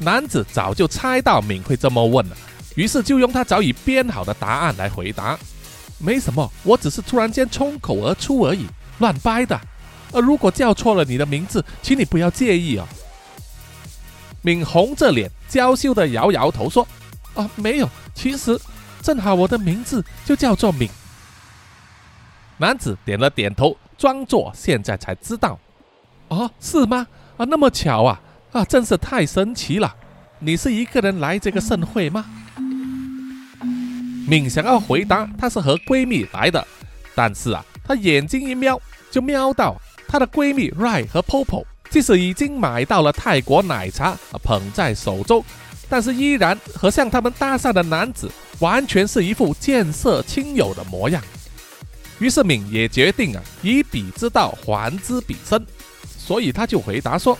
[0.00, 2.36] 男子早就猜到敏会这么问了。
[2.78, 5.36] 于是就用他早已编好的答案来回答，
[5.98, 8.68] 没什么，我只是突然间冲口而出而已，
[9.00, 9.60] 乱掰的。
[10.12, 12.86] 而如果叫错了你的名字，请你不要介意哦。
[14.42, 16.86] 敏红着脸，娇羞的摇摇头说
[17.34, 18.56] ：“啊，没有，其实
[19.02, 20.88] 正好我的名字就叫做敏。”
[22.58, 25.58] 男子点了点头，装作现在才知道。
[26.28, 27.04] 哦，是吗？
[27.38, 28.20] 啊，那么巧啊！
[28.52, 29.92] 啊，真是太神奇了！
[30.38, 32.24] 你是一个人来这个盛会吗？
[34.28, 36.64] 敏想要回答她是和闺蜜来的，
[37.14, 38.78] 但是啊，她眼睛一瞄
[39.10, 45.42] 就瞄到她的闺蜜 Rai 和 Popo，即使已经买到了泰国奶茶捧在手中，
[45.88, 51.22] 但是依然和向他们搭讪的男子完全是一副见色亲友的模样。
[52.18, 55.64] 于是敏也决定啊，以彼之道还之彼身，
[56.18, 57.38] 所以他就回答说：“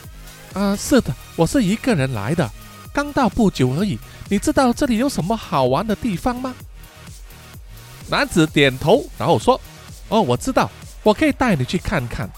[0.55, 2.51] 啊，是的，我是一个人来的，
[2.95, 3.99] 刚到不久而已。
[4.31, 6.55] 你知道这里有什么好玩的地方吗？”
[8.11, 9.61] 男子点头，然后说
[10.09, 10.71] ：“哦，我知道，
[11.03, 12.29] 我可以带你去看看，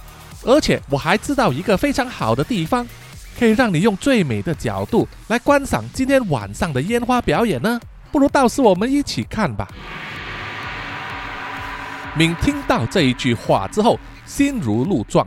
[0.45, 2.87] 而且我还知道一个非常好的地方，
[3.39, 7.81] 可以让你用最美的角度来观赏今天晚上的烟花表演呢。
[8.11, 9.69] 不如到时我们一起看吧。”
[12.17, 15.25] 敏听到这一句话之后，心如鹿撞，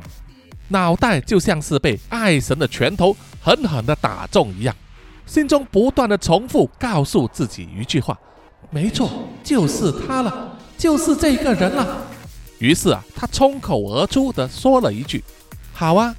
[0.67, 4.75] 脑袋就像是被爱神的拳头狠狠地打中一样，
[5.25, 8.19] 心中不断的重复告诉自己一句话
[8.73, 12.07] ：“没错，就是他了，就是这个人了。”
[12.57, 15.23] 于是啊，他冲口而出的说了一句
[15.73, 16.15] ：“好啊。”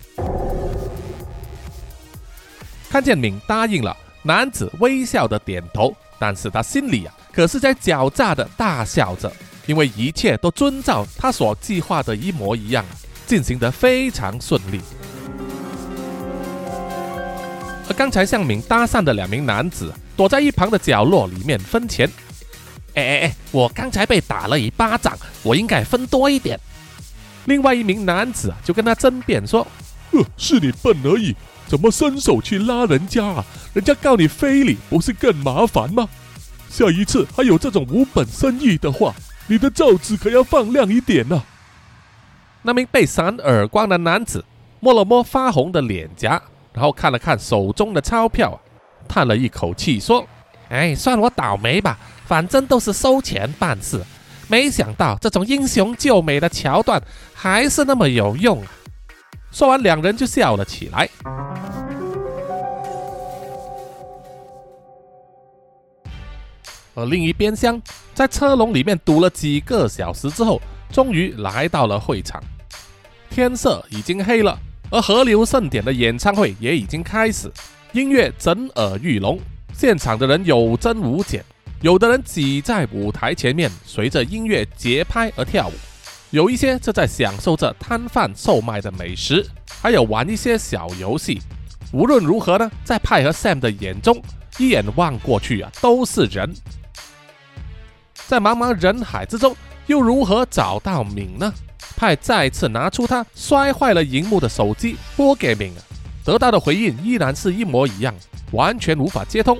[2.88, 9.32] 看见敏答应了，男子微笑的点头，但是他心里啊，可是在狡诈的大笑着。
[9.66, 12.84] 因为一切都遵照他所计划的一模一样，
[13.26, 14.80] 进行得非常顺利。
[17.88, 22.08] 而刚才向敏搭讪的两名男子躲在一旁的角落里面分钱。
[22.94, 26.59] 哎哎哎，我刚才被打了一巴掌，我应该分多一点。
[27.46, 29.66] 另外一名男子就跟他争辩说
[30.12, 31.35] ：“呃，是你笨而已，
[31.66, 33.44] 怎么伸手去拉人家啊？
[33.72, 36.09] 人家告你非礼，不是更麻烦吗？
[36.70, 39.14] 下一次还有这种无本生意的话。”
[39.46, 41.42] 你的罩子可要放亮一点呐！
[42.62, 44.42] 那名被扇耳光的男子
[44.80, 46.40] 摸了摸发红的脸颊，
[46.72, 48.59] 然后看了看手中的钞票，
[49.07, 50.26] 叹了一口气说
[50.70, 54.00] ：“哎，算我倒霉吧，反正都是收钱办事。
[54.46, 58.68] 没想到这种英雄救美的桥段还是那么有用啊！”
[59.50, 61.08] 说完，两人就笑了起来。
[66.96, 67.80] 而另一边厢，
[68.14, 70.60] 在车笼里面堵了几个小时之后，
[70.92, 72.42] 终于来到了会场。
[73.30, 74.56] 天色已经黑了，
[74.90, 77.50] 而河流盛典的演唱会也已经开始，
[77.92, 79.40] 音乐震耳欲聋，
[79.72, 81.44] 现场的人有增无减。
[81.80, 85.72] 有的人挤在舞台前面，随着音乐节拍而跳舞；
[86.30, 89.46] 有一些则在享受着摊贩售卖的美食，
[89.82, 91.40] 还有玩一些小游戏。
[91.92, 94.20] 无论如何呢，在派和 Sam 的眼中，
[94.58, 96.52] 一眼望过去啊，都是人。
[98.26, 99.54] 在茫茫人海之中，
[99.87, 101.52] 又如何找到敏呢？
[101.96, 105.72] 派再次拿出他摔坏了荧幕的手机拨给敏，
[106.24, 108.14] 得到的回应依然是一模一样，
[108.52, 109.58] 完全无法接通。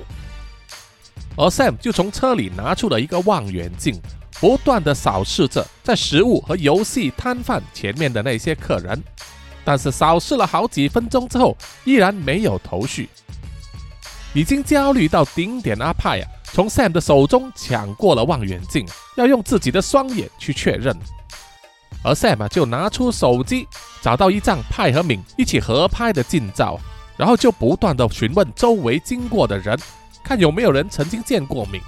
[1.37, 4.01] 而 Sam 就从车里拿出了一个望远镜，
[4.39, 9.03] 不断的扫视着在食物和游戏摊贩前面的那些客人，
[9.63, 13.09] 但是扫视了好几分钟之后，依然没有头绪。
[14.33, 16.27] 已经焦虑到顶点，阿派呀！
[16.43, 18.85] 从 Sam 的手中抢过了望远镜，
[19.17, 20.95] 要用自己的双眼去确认。
[22.01, 23.67] 而 Sam 就拿出手机，
[24.01, 26.79] 找到一张派和敏一起合拍的近照，
[27.17, 29.77] 然后就不断的询问周围经过的人，
[30.25, 31.79] 看有没有人曾经见过敏。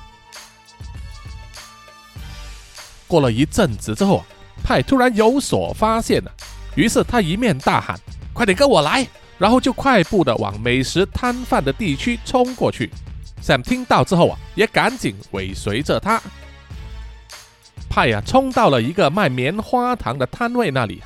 [3.08, 4.26] 过了一阵子之后啊，
[4.63, 6.32] 派突然有所发现了，
[6.76, 8.00] 于是他一面大喊
[8.34, 9.08] ：“快点跟我来！”
[9.39, 12.91] 然后就快步的往美食摊贩的地区冲过去。
[13.41, 16.21] Sam 听到之后啊，也赶紧尾随着他。
[17.89, 21.02] 派呀，冲到了一个卖棉花糖的摊位那里，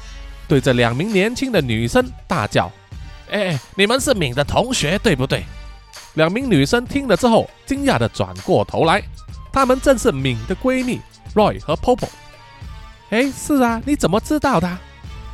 [0.48, 2.72] 对着两名年轻的女生大叫
[3.32, 5.44] ：“哎，你们是敏的同学对不对？”
[6.15, 9.02] 两名女生听了之后，惊讶的转过头来，
[9.52, 11.00] 她们正是敏的闺蜜
[11.34, 12.08] Roy 和 Popo。
[13.10, 14.78] 哎，是啊，你怎么知道的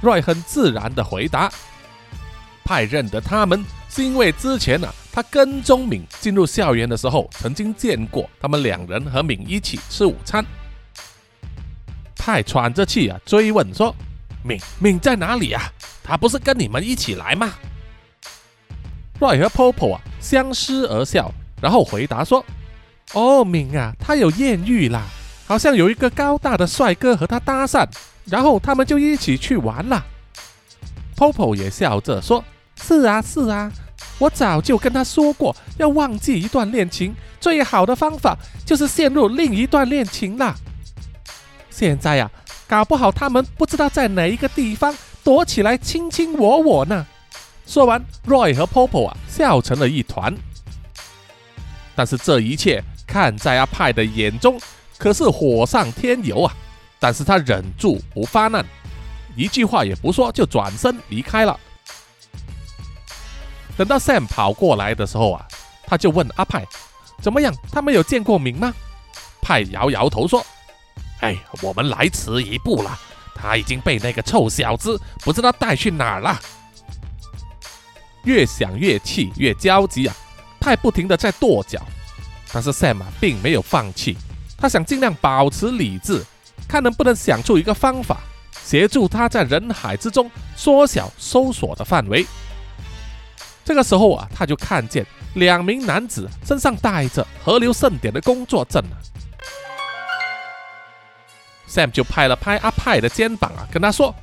[0.02, 1.52] ？Roy 很自然的回答
[2.64, 4.88] ：“派认得他们，是因为之前呢。”
[5.18, 10.46] 他跟踪敏进入校园的时候，曾经见过他们两人和敏一起吃午餐。
[12.16, 13.96] 派喘着气啊，追问说
[14.46, 15.64] ：“敏敏在哪里啊？
[16.04, 17.52] 他不是跟你们一起来吗
[19.20, 22.44] ？”Roy 和 Popo 啊相视而笑，然后回答说
[23.14, 25.04] ：“哦，敏啊，他有艳遇啦，
[25.46, 27.88] 好像有一个高大的帅哥和他搭讪，
[28.26, 30.06] 然后他们就一起去玩了。
[31.16, 32.44] ”Popo 也笑着说
[32.82, 33.72] ：“是啊，是啊。”
[34.20, 40.56] 我早就跟他说过，要忘记一段恋情，最好的方法就是陷入另一段恋情啦。
[41.70, 42.30] 现在呀，
[42.68, 47.06] 搞不好他们不知道在哪一个地方躲起来卿卿我我呢。
[47.68, 50.34] 说完，Roy 和 Popo 啊笑成了一团。
[51.96, 54.60] 但是这一切看在阿派的眼中，
[54.98, 56.56] 可是火上添油啊！
[56.98, 58.66] 但是他忍住不发难，
[59.36, 61.60] 一句话也不说，就转身离开了。
[63.76, 65.46] 等到 Sam 跑过来的时候啊，
[65.86, 66.66] 他就问阿派
[67.22, 67.54] ：“怎么样？
[67.72, 68.74] 他没有见过明吗？”
[69.42, 70.44] 派摇摇头说
[71.20, 72.98] ：“哎，我们来迟一步了，
[73.36, 76.40] 他已经被那个臭小子不知道带去哪儿了。”
[78.28, 80.14] 越想越气，越焦急啊！
[80.60, 81.82] 派不停的在跺脚，
[82.52, 84.18] 但是 Sam 啊并没有放弃，
[84.58, 86.22] 他想尽量保持理智，
[86.68, 88.20] 看能不能想出一个方法，
[88.66, 92.28] 协助他在人海之中缩小搜索的范围。
[93.64, 98.98] 这个时候啊，他就看见两名男子身上带着河流盛典的工作证了。
[101.70, 104.14] Sam 就拍了拍阿派的肩膀啊，跟他说：“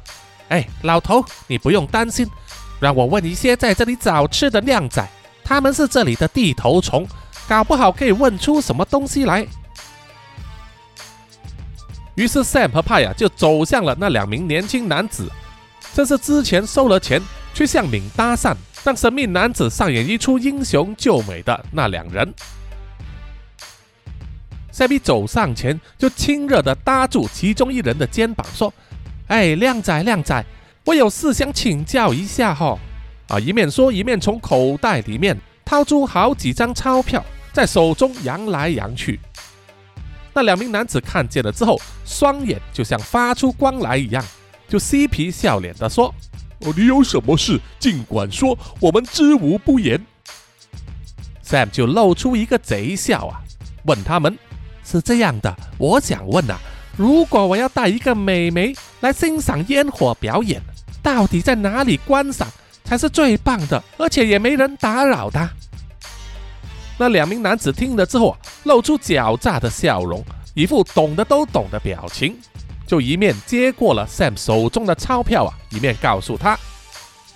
[0.49, 2.29] 哎，老头，你不用担心，
[2.85, 5.03] 让我问一些在这里找吃的靓仔。”
[5.43, 7.07] 他们是这里的地头虫，
[7.49, 9.47] 搞不好可以问出什么东西来。
[12.15, 15.31] 于是 Sam 和派呀就走向了那两名年轻男子，
[15.93, 17.21] 这是之前收了钱
[17.53, 22.33] 去向敏搭讪，让神秘男子上演一出英雄救美的那两人。
[24.73, 28.73] Sam 走上前就亲热地搭住其中一人的肩膀，说
[29.29, 30.45] ：“哎，靓仔靓仔，
[30.85, 32.79] 我有事想请教一下哈。”
[33.29, 33.41] 啊！
[33.41, 39.19] 一面说，一面从口袋里面掏出好几张钞票，在手中扬来扬去。
[40.35, 44.23] 那两名男子看见了之后，双眼就像发出光来一样，
[44.69, 46.15] 就嬉皮笑脸的说
[46.61, 50.05] ：“哦，你有什么事尽管说，我们知无不言。
[51.43, 53.41] ”Sam 就露出一个贼笑啊，
[53.87, 54.39] 问他们
[54.85, 56.59] ：“是这样的，我想问啊，
[56.95, 60.61] 如果我要带一个美眉来欣赏烟火表演，
[61.05, 62.49] 到底在哪里观赏？”
[62.85, 65.49] 才是最棒的，而且也没人打扰他。
[66.99, 72.37] 那两名男子听了之后啊，露出狡诈的笑容，一副懂得都懂的表情，
[72.87, 76.59] 就一面接过了 Sam 手中的钞票啊，一面告诉他：“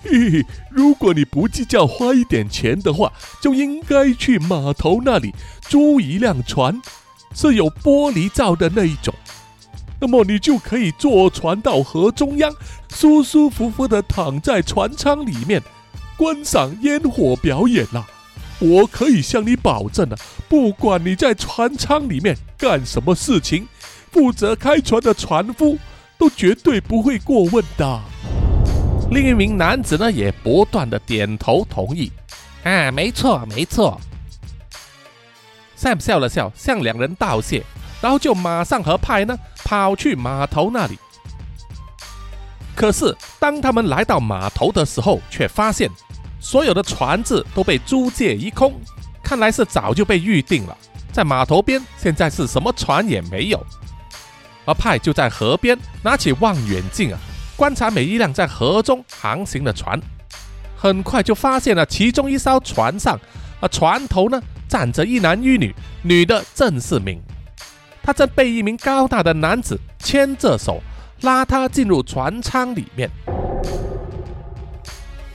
[0.05, 6.79] 嘿嘿，如果你不计较花一点钱的话，就应该去码头那里租一辆船，
[7.35, 9.15] 是有玻璃罩的那一种。”
[10.01, 12.55] 那么你就可以坐船到河中央，
[12.91, 15.63] 舒舒服服的躺在船舱里面，
[16.17, 18.07] 观赏烟火表演啦。
[18.61, 20.17] 我可以向你保证啊，
[20.49, 23.69] 不管你在船舱里面干什么事情，
[24.11, 25.79] 负责开船的船夫
[26.17, 28.01] 都绝对不会过问的。
[29.11, 32.11] 另一名男子呢，也不断的点头同意。
[32.65, 34.01] 啊，没错，没错。
[35.79, 37.65] Sam 笑了笑，向两人道谢。
[38.01, 40.99] 然后就马上和派呢跑去码头那里。
[42.75, 45.91] 可是当他们来到码头的时候，却发现
[46.39, 48.73] 所有的船只都被租借一空，
[49.23, 50.77] 看来是早就被预定了。
[51.11, 53.67] 在码头边，现在是什么船也没有。
[54.65, 57.19] 而派就在河边拿起望远镜啊，
[57.57, 60.01] 观察每一辆在河中航行的船。
[60.77, 63.19] 很快就发现了其中一艘船上，
[63.61, 67.21] 啊，船头呢站着一男一女，女的正是敏。
[68.09, 70.81] 他正被一名高大的男子牵着手，
[71.21, 73.11] 拉他进入船舱里面。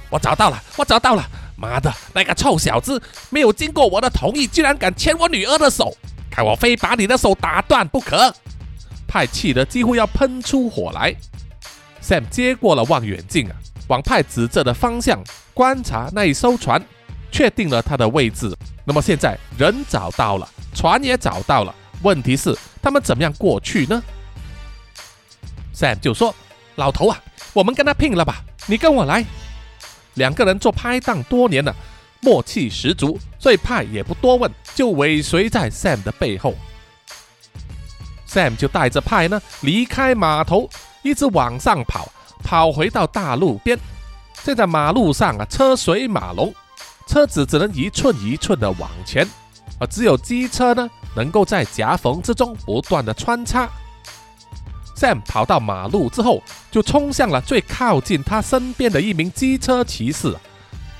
[0.09, 1.23] 我找到了，我找到了！
[1.55, 5.95] 妈的，那个臭小子没有经过我的同意，居然敢牵我女儿的手，
[6.31, 8.33] 看我非把你的手打断不可！
[9.07, 11.15] 派气得几乎要喷出火来。
[12.01, 13.55] Sam 接过了望远镜啊，
[13.87, 16.83] 往派指着的方向观察那一艘船，
[17.31, 18.51] 确定了它的位置。
[18.83, 21.75] 那么现在人找到了，船也找到了。
[22.03, 24.03] 问题是他们怎么样过去呢
[25.75, 26.35] ？Sam 就说
[26.75, 27.19] ：“老头啊，
[27.53, 28.43] 我们跟他拼了吧！
[28.67, 29.25] 你跟我来。”
[30.15, 31.75] 两个人做拍档多年了，
[32.21, 36.53] 默契十足，所以派也不多问，就尾随在 Sam 的背后。
[38.27, 40.69] Sam 就带着派呢离开码头，
[41.01, 42.11] 一直往上跑，
[42.43, 43.79] 跑回到大路边。
[44.43, 46.53] 现在马路上啊，车水马龙，
[47.07, 49.27] 车子只能一寸一寸的往前，
[49.79, 50.89] 而只有机车呢。
[51.15, 53.69] 能够在夹缝之中不断的穿插。
[54.95, 56.41] Sam 跑到马路之后，
[56.71, 60.35] 就冲向了最靠近他身边的一名机车骑士，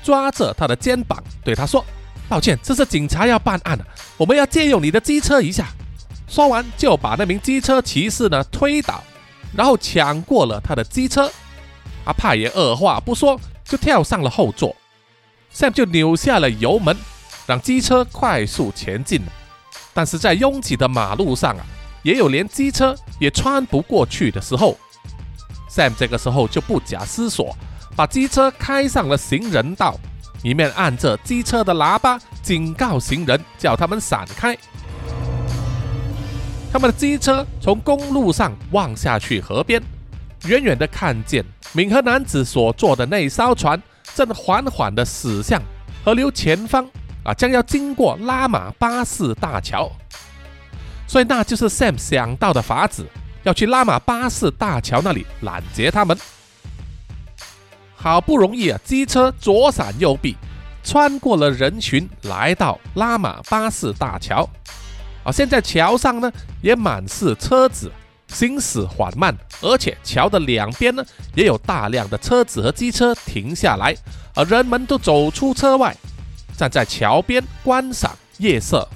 [0.02, 1.82] 抓着他的肩膀，对他说
[2.28, 3.86] ：“抱歉，这是警察要办案了，
[4.16, 5.68] 我们要借用你的机车一下。”
[6.28, 9.02] 说完就把那名机车骑士呢推倒，
[9.54, 11.30] 然后抢过了他的机车。
[12.04, 14.74] 阿帕也二话不说就跳上了后座
[15.54, 16.96] ，Sam 就扭下了油门，
[17.46, 19.22] 让机车快速前进。
[19.94, 21.64] 但是在拥挤的马路上啊，
[22.02, 24.76] 也有连机车也穿不过去的时候。
[25.70, 27.56] Sam 这个时候就不假思索，
[27.96, 29.98] 把机车开上了行人道，
[30.42, 34.56] 一面按着机车的喇叭警告行人，叫他们闪开。
[36.72, 39.80] 他们的机车从公路上望下去河边，
[40.46, 43.80] 远远的看见敏和男子所坐的那艘船
[44.14, 45.62] 正缓缓的驶向
[46.04, 46.84] 河流前方，
[47.24, 49.90] 啊，将要经过拉玛巴士大桥。
[51.06, 53.06] 所以那就是 Sam 想到的法子，
[53.42, 56.16] 要去拉玛巴士大桥那里拦截他们。
[57.94, 60.36] 好不容易啊，机车左闪右避，
[60.82, 64.48] 穿过了人群，来到拉玛巴士大桥。
[65.22, 67.90] 啊，现在桥上呢也满是车子，
[68.28, 71.02] 行驶缓慢，而且桥的两边呢
[71.34, 73.96] 也有大量的车子和机车停下来，
[74.34, 75.96] 而人们都走出车外，
[76.56, 78.88] 站在桥边观赏夜色，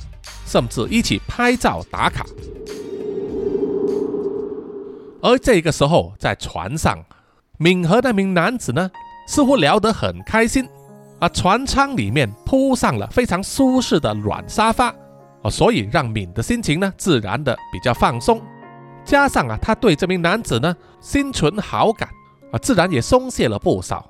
[0.47, 2.25] 甚至一起拍照打卡。
[5.21, 7.05] 而这个时候，在船上，
[7.59, 8.91] 敏和那名男子呢
[9.27, 10.69] 似乎聊得很开心，
[11.19, 14.95] 啊船舱里面铺上了非常舒适的软沙发。
[15.43, 18.41] 哦，所以让敏的心情呢，自然的比较放松，
[19.05, 22.09] 加上啊，他对这名男子呢心存好感
[22.53, 24.09] 啊，自然也松懈了不少。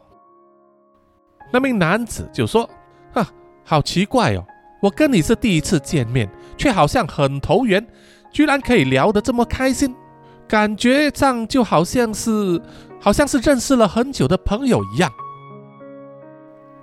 [1.50, 2.68] 那名男子就说
[3.14, 3.28] ：“啊，
[3.64, 4.44] 好奇怪哦，
[4.80, 7.86] 我跟你是第一次见面，却好像很投缘，
[8.30, 9.94] 居然可以聊得这么开心，
[10.46, 12.60] 感觉上就好像是，
[13.00, 15.10] 好像是认识了很久的朋友一样。”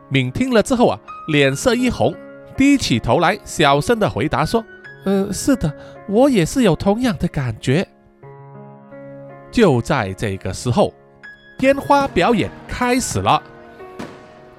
[0.09, 2.13] 敏听了之后啊，脸色一红。
[2.57, 4.63] 低起头来，小声的回答说
[5.03, 5.69] ：“呃，是的，
[6.07, 7.85] 我也是有同样的感觉。”
[9.51, 10.93] 就在这个时候，
[11.59, 13.43] 烟花表演开始了。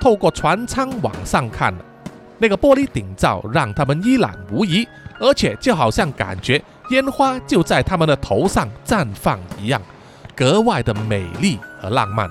[0.07, 1.75] 透过船舱往上看，
[2.39, 4.87] 那个玻璃顶罩让他们一览无遗，
[5.19, 9.83] 而且就好像感觉烟花就在他们的头上绽放一样，
[10.37, 12.31] 格外的美丽和浪漫。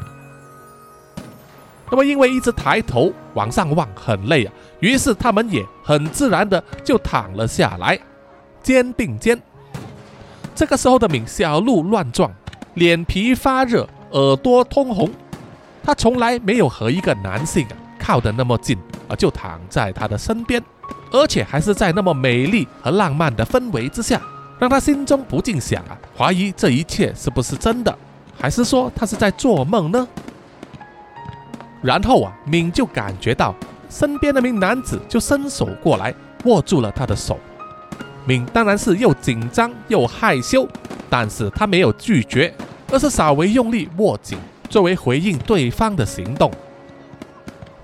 [1.92, 4.54] 那么，因为一直抬头往上望很累啊。
[4.80, 8.00] 于是他们也很自然的就躺了下来，
[8.64, 9.38] 肩并肩。
[10.56, 12.34] 这个时候的敏小鹿乱撞，
[12.76, 15.12] 脸皮发热，耳朵通红。
[15.86, 18.76] 他从来没有和一个男性啊靠得那么近
[19.08, 20.60] 啊，就躺在他的身边，
[21.12, 24.20] 而且还是在那么美丽和浪漫的氛围之下，
[24.58, 27.96] 让他心中不禁想啊，怀疑这一切是不是真的，
[28.36, 30.08] 还是说他是在做梦呢？
[31.84, 33.54] 然后啊，敏就感觉到。
[33.88, 36.14] 身边那名男子就伸手过来，
[36.46, 37.40] 握住了他的手。
[38.26, 40.68] 敏当然是又紧张又害羞，
[41.10, 42.54] 但是他没有拒绝，
[42.92, 44.38] 而是稍微用力握紧，
[44.76, 46.52] 作为回应对方的行动。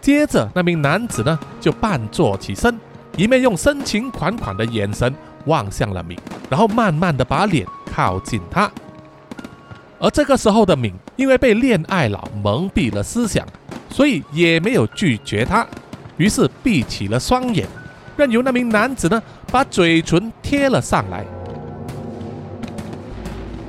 [0.02, 2.78] 接着，那名男子呢就半坐起身，
[3.16, 5.16] 一面用深情款款的眼神
[5.46, 6.20] 望向了敏，
[6.50, 8.70] 然后慢慢的把脸靠近他。
[10.00, 13.48] 而这个时候的敏，因为被恋爱脑蒙蔽了思想，
[13.89, 15.66] 所以也没有拒绝他。
[16.18, 17.66] 于是闭起了双眼，
[18.18, 21.24] 任由那名男子呢把嘴唇贴了上来。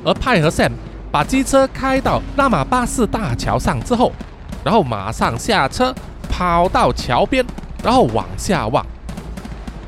[0.05, 0.73] 而派和 Sam
[1.13, 4.11] 把机车开到拉玛巴士大桥上之后，
[4.65, 5.95] 然后马上下车，
[6.29, 7.45] 跑到桥边，
[7.85, 8.85] 然后往下望。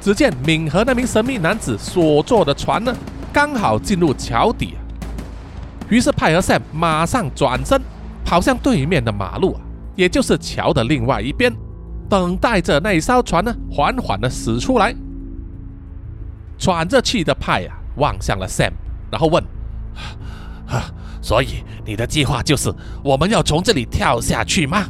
[0.00, 2.94] 只见敏和那名神秘男子所坐的船呢，
[3.32, 4.76] 刚好进入桥底。
[5.88, 7.80] 于是派和 Sam 马上转身，
[8.22, 9.60] 跑向对面的马路啊，
[9.96, 11.50] 也就是桥的另外一边。
[12.06, 14.94] 等待着那艘船呢，缓缓的驶出来。
[16.58, 18.72] 喘着气的派啊，望向了 Sam，
[19.10, 19.42] 然后问
[21.24, 22.70] ：“所以你的计划就是
[23.02, 24.84] 我们要从这里跳下去吗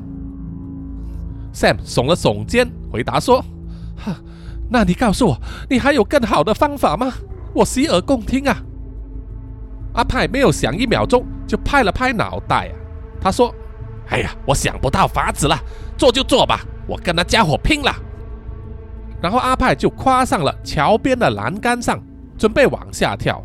[1.54, 3.44] ？”Sam 耸了耸肩，回答说
[4.68, 5.38] ：“那你告诉我，
[5.70, 7.12] 你还有更好的方法吗？
[7.54, 8.60] 我洗耳恭听啊。”
[9.94, 12.74] 阿派没有想一秒钟，就拍了拍脑袋啊，
[13.20, 13.54] 他说
[14.10, 15.56] ：“哎呀，我想不到法子了，
[15.96, 17.94] 做就做吧。”我跟那家伙拼了！
[19.22, 22.02] 然后阿派就跨上了桥边的栏杆上，
[22.36, 23.40] 准备往下跳。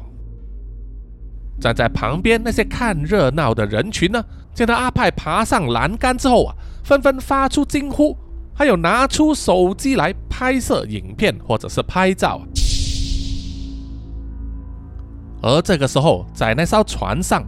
[1.60, 8.16] 站在旁边那些看热闹的人群呢，见到阿派爬上栏杆之后啊，纷纷发出惊呼，
[8.54, 12.42] 还有拿出手机来拍摄影片或者是拍照。
[15.42, 17.44] 而这个时候，在那艘船上，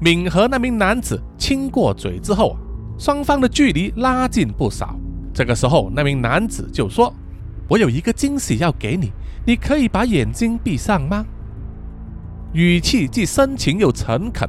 [0.00, 2.56] 敏和那名男子亲过嘴之后啊，
[2.98, 4.98] 双方的距离拉近不少。
[5.32, 7.14] 这个时候，那名男子就说
[7.68, 9.12] ：“我有一个惊喜要给你，
[9.46, 11.24] 你可以把眼睛闭上吗？”
[12.52, 14.48] 语气既深情又诚恳，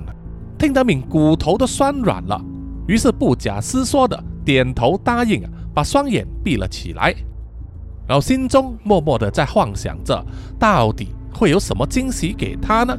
[0.58, 2.41] 听得敏骨头都酸软了。
[2.88, 5.43] 于是不假思索的点头答应，
[5.74, 7.14] 把双眼闭了起来。
[8.08, 10.26] 然后心中默默的在幻想着，
[10.58, 12.97] 到底会有什么惊喜给他呢？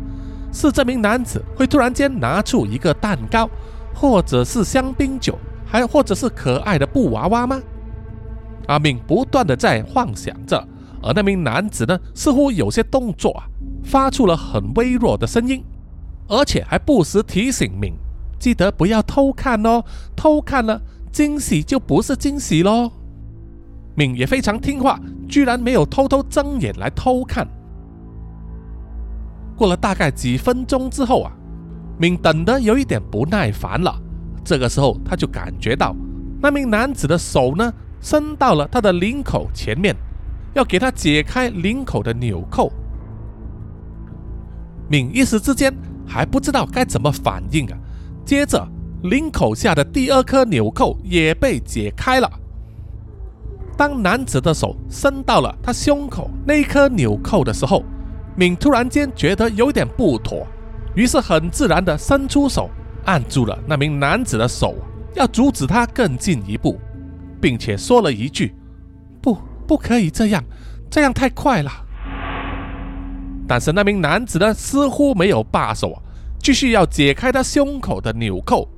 [0.52, 3.48] 是这名男子会突然间拿出一个蛋糕，
[3.94, 5.38] 或者是香槟酒？
[5.64, 7.60] 还或者是可爱的布娃娃吗？
[8.66, 10.62] 阿敏不断的在幻想着，
[11.02, 13.46] 而那名男子呢，似乎有些动作啊，
[13.82, 15.64] 发出了很微弱的声音，
[16.28, 17.94] 而且还不时提醒敏，
[18.38, 19.82] 记得不要偷看哦，
[20.14, 20.80] 偷看了
[21.10, 22.90] 惊喜就不是惊喜喽。
[23.94, 24.98] 敏也非常听话，
[25.28, 27.46] 居然没有偷偷睁眼来偷看。
[29.56, 31.32] 过了大概几分钟之后啊，
[31.98, 33.94] 敏等得有一点不耐烦了。
[34.42, 35.94] 这个时候，他就感觉到
[36.40, 37.70] 那名男子的手呢，
[38.00, 39.94] 伸到了他的领口前面，
[40.54, 42.72] 要给他解开领口的纽扣。
[44.88, 45.72] 敏一时之间
[46.06, 47.78] 还不知道该怎么反应啊。
[48.24, 48.66] 接着，
[49.04, 52.30] 领口下的第二颗纽扣也被解开了。
[53.76, 57.82] 当男子的手伸到了他胸口那颗纽扣的时候，
[58.36, 60.46] 敏突然间觉得有点不妥，
[60.94, 62.68] 于是很自然的伸出手。
[63.06, 64.74] 按住了那名男子的手，
[65.14, 66.78] 要阻止他更进一步，
[67.40, 68.54] 并且说了一句
[69.70, 70.42] ：“不，可以这样，
[70.90, 71.70] 这样太快了。”
[73.46, 76.02] 但是那名男子呢，似乎没有罢手，
[76.40, 78.68] 继续要解开他胸口的纽扣。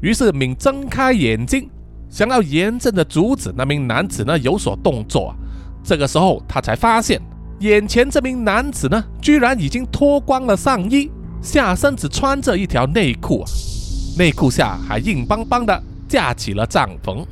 [0.00, 1.68] 于是敏睁开眼睛，
[2.08, 5.34] 想要严正的阻止那名男子呢有所动作。
[5.82, 7.20] 这个时候，他才发现
[7.58, 11.10] 眼前这名男子呢，居然已经脱光了上衣。
[11.40, 13.44] 下身只穿着一条内裤，
[14.16, 17.26] 内裤下还硬邦邦的架起了帐篷。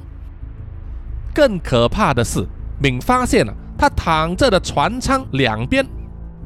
[1.32, 2.44] 更可怕的是，
[2.82, 5.86] 敏发现了他躺着的船舱两边，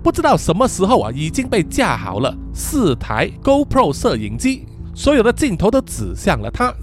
[0.02, 6.74] 不知道什么时候啊已经被架好了四台 GoPro 摄影机，所有的镜头都指向了他。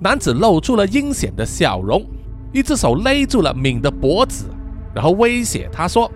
[0.00, 2.04] 男子露出了阴险的笑容，
[2.52, 4.46] 一只手勒住了敏的脖子，
[4.94, 6.10] 然后威胁他说。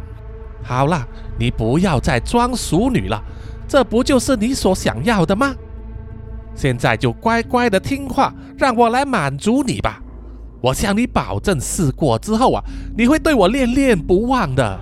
[0.63, 1.07] 好了，
[1.39, 3.23] 你不要再装淑女了，
[3.69, 5.55] 这不就是你所想要的吗？
[6.55, 10.01] 现在就乖乖的听话，让我来满足你吧。
[10.67, 12.61] 我向你保证，试过之后啊，
[12.99, 14.81] 你会对我恋恋不忘的。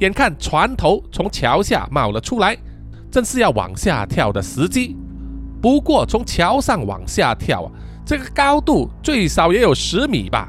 [0.00, 2.56] 眼看船头从桥下冒了出来，
[3.08, 4.96] 正是要往下跳的时机。
[5.60, 7.70] 不过从桥上往下跳啊，
[8.04, 10.48] 这个高度最少也有十米吧。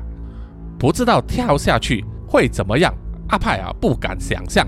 [0.80, 2.92] 不知道跳下去会怎么样，
[3.28, 4.68] 阿派啊不敢想象，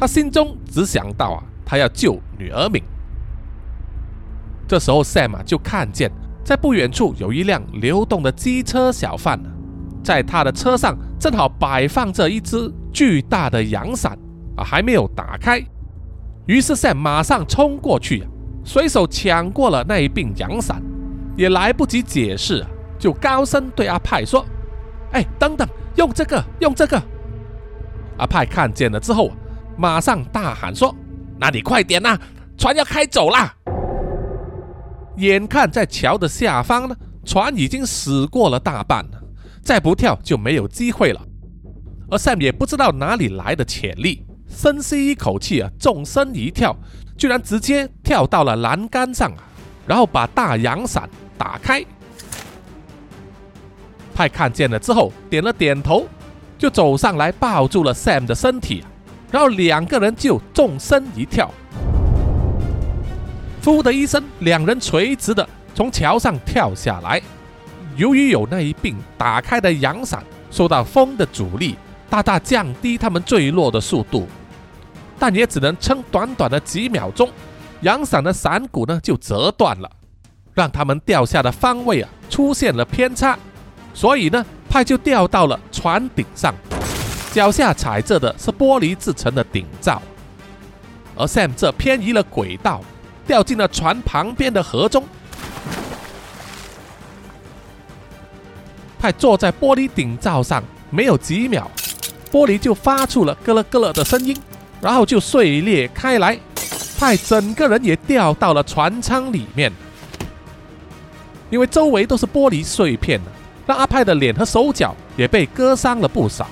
[0.00, 2.82] 他心中只想到啊，他要救女儿命。
[4.68, 6.12] 这时候 Sam 就看见，
[6.44, 9.40] 在不远处有一辆流动的机车小贩，
[10.04, 14.12] 在他的车上正好摆放着一只巨大的阳伞
[14.56, 15.58] 啊，还没有打开。
[16.46, 18.26] 于是 Sam 马上冲过去，
[18.62, 20.82] 随手抢过了那一柄阳伞，
[21.34, 22.62] 也来不及解释，
[22.98, 24.44] 就高声对阿派说。
[25.12, 25.66] 哎，等等，
[25.96, 27.02] 用这个，用这个！
[28.18, 29.30] 阿派看见了之后，
[29.78, 30.94] 马上大喊说
[31.40, 32.18] ：“那你快点呐，
[32.58, 33.54] 船要开走啦！”
[35.18, 39.22] 眼看在桥的下方呢，船已经驶过了大半了，
[39.62, 41.20] 再不跳就没有机会了。
[42.10, 46.74] 而 Sam 也不知道哪里来的潜力，深吸一口气啊，纵身一跳，
[47.16, 49.44] 居然直接跳到了栏杆上啊，
[49.86, 51.84] 然后把大阳伞打开。
[54.14, 56.06] 派看见了之后，点了点头，
[56.56, 58.82] 就走上来抱住了 Sam 的身体，
[59.30, 61.52] 然后两个人就纵身一跳，
[63.64, 67.20] 呼的一声，两人垂直的从桥上跳下来。
[67.96, 71.76] 由于有那一柄打开的阳伞，受到风的阻力，
[72.08, 74.26] 大大降低他们坠落的速度，
[75.18, 77.28] 但也只能撑短短的几秒钟，
[77.82, 79.90] 阳伞的伞骨呢就折断了，
[80.54, 83.38] 让他们掉下的方位啊出现了偏差。
[83.92, 86.54] 所以呢，派就掉到了船顶上，
[87.32, 90.00] 脚下踩着的是玻璃制成的顶罩，
[91.16, 92.80] 而 Sam 这偏移了轨道，
[93.28, 95.04] 掉进了船旁边的河中。
[98.98, 100.60] 派坐在玻璃顶罩上，
[100.90, 101.70] 没有几秒，
[102.32, 104.36] 玻璃就发出了咯咯咯咯的声音，
[104.80, 106.36] 然后就碎裂开来，
[106.98, 109.70] 派整个人也掉到了船舱里面，
[111.50, 113.20] 因为周围都是玻璃碎片
[113.66, 116.48] 让阿派的脸和手脚也被割伤了不少。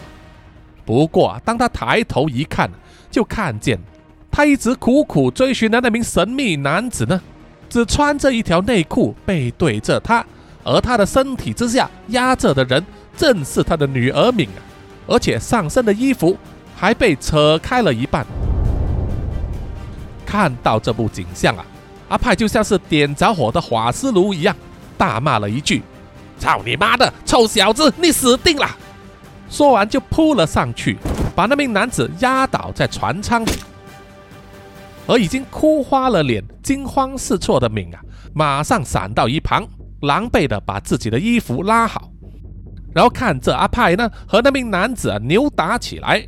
[0.85, 2.71] 不过，当他抬头一看，
[3.11, 3.77] 就看见
[4.37, 7.19] 他一直苦苦追寻的那名神秘男子呢，
[7.71, 10.23] 只穿着一条内裤，背对着他，
[10.63, 12.85] 而他的身体之下压着的人
[13.17, 14.61] 正是他的女儿敏啊！
[15.07, 16.37] 而且上身的衣服
[16.77, 18.27] 还被扯开了一半。
[20.27, 21.65] 看到这部景象啊，
[22.11, 24.55] 阿派就像是点着火的瓦斯炉一样，
[24.99, 25.83] 大骂了一句。
[26.39, 28.69] 操你妈的，臭小子，你死定了！
[29.49, 30.99] 说完就扑了上去，
[31.35, 33.53] 把那名男子压倒在船舱里。
[35.07, 38.01] 而已经哭花了脸、惊慌失措的敏啊，
[38.35, 39.67] 马上闪到一旁，
[40.03, 42.11] 狼狈的把自己的衣服拉好，
[42.95, 46.27] 然后看着阿派呢和那名男子啊扭打起来。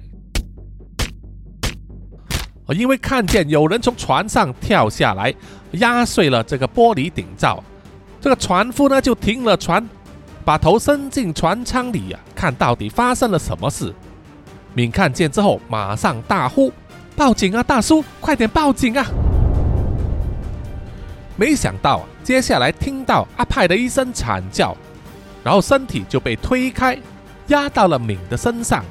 [2.76, 5.34] 因为看见有人从船上跳下来，
[5.72, 7.64] 压碎了这个玻璃顶罩，
[8.20, 9.88] 这个船夫呢就停了船，
[10.44, 13.94] 把头伸进船舱里呀，看到底发生了什么事。
[14.74, 16.70] 敏看见之后，马上大呼
[17.18, 19.04] ：“报警啊，大叔，快点报警啊！”
[21.36, 24.76] 没想到啊，接下来听到阿派的一声惨叫，
[25.42, 26.96] 然后身体就被推开，
[27.48, 28.84] 压到了敏的身上。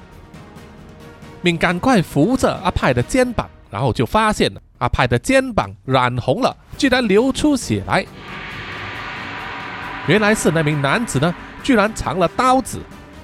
[1.41, 3.49] 敏赶快扶着阿派的肩膀。
[3.69, 8.05] 然后就发现阿派的肩膀染红了，居然流出血来。
[10.07, 12.80] 原来是那名男子呢，居然藏了刀子，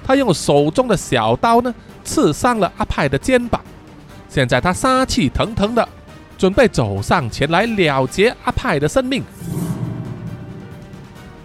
[0.06, 1.74] 他用手中的小刀呢
[2.04, 3.58] 刺伤了阿派的肩膀。
[4.34, 5.88] 现在他杀气腾腾的，
[6.36, 9.22] 准备走上前来了结阿派的生命。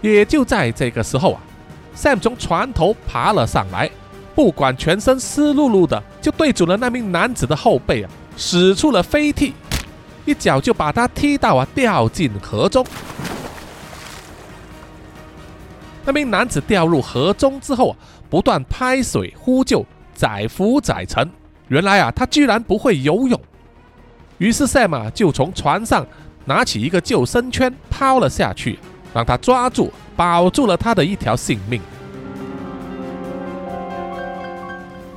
[0.00, 1.40] 也就在这个时候啊
[1.94, 3.88] ，Sam 从船头爬了上来，
[4.34, 8.10] 不管全身湿漉漉的，就对准了那名男子的后背啊。
[8.36, 9.54] 使出了飞踢，
[10.24, 12.84] 一脚就把他踢到啊，掉进河中。
[16.04, 17.96] 那名男子掉入河中之后啊，
[18.28, 21.30] 不断拍水呼救，载浮载沉。
[21.70, 23.40] 原来啊，他居然不会游泳。
[24.36, 26.06] 于是 Sam 啊，就从船上
[26.44, 28.78] 拿起一个救生圈抛了下去，
[29.14, 31.80] 让他抓住，保住了他的一条性命。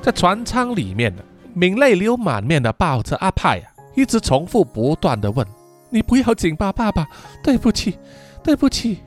[0.01, 1.21] 在船舱里面呢。
[1.55, 5.45] 敏泪流满面的抱着阿派啊，一直重复不断的问
[5.91, 7.07] ：“你不要紧吧，爸爸？
[7.43, 7.99] 对不起，
[8.43, 8.97] 对不起。”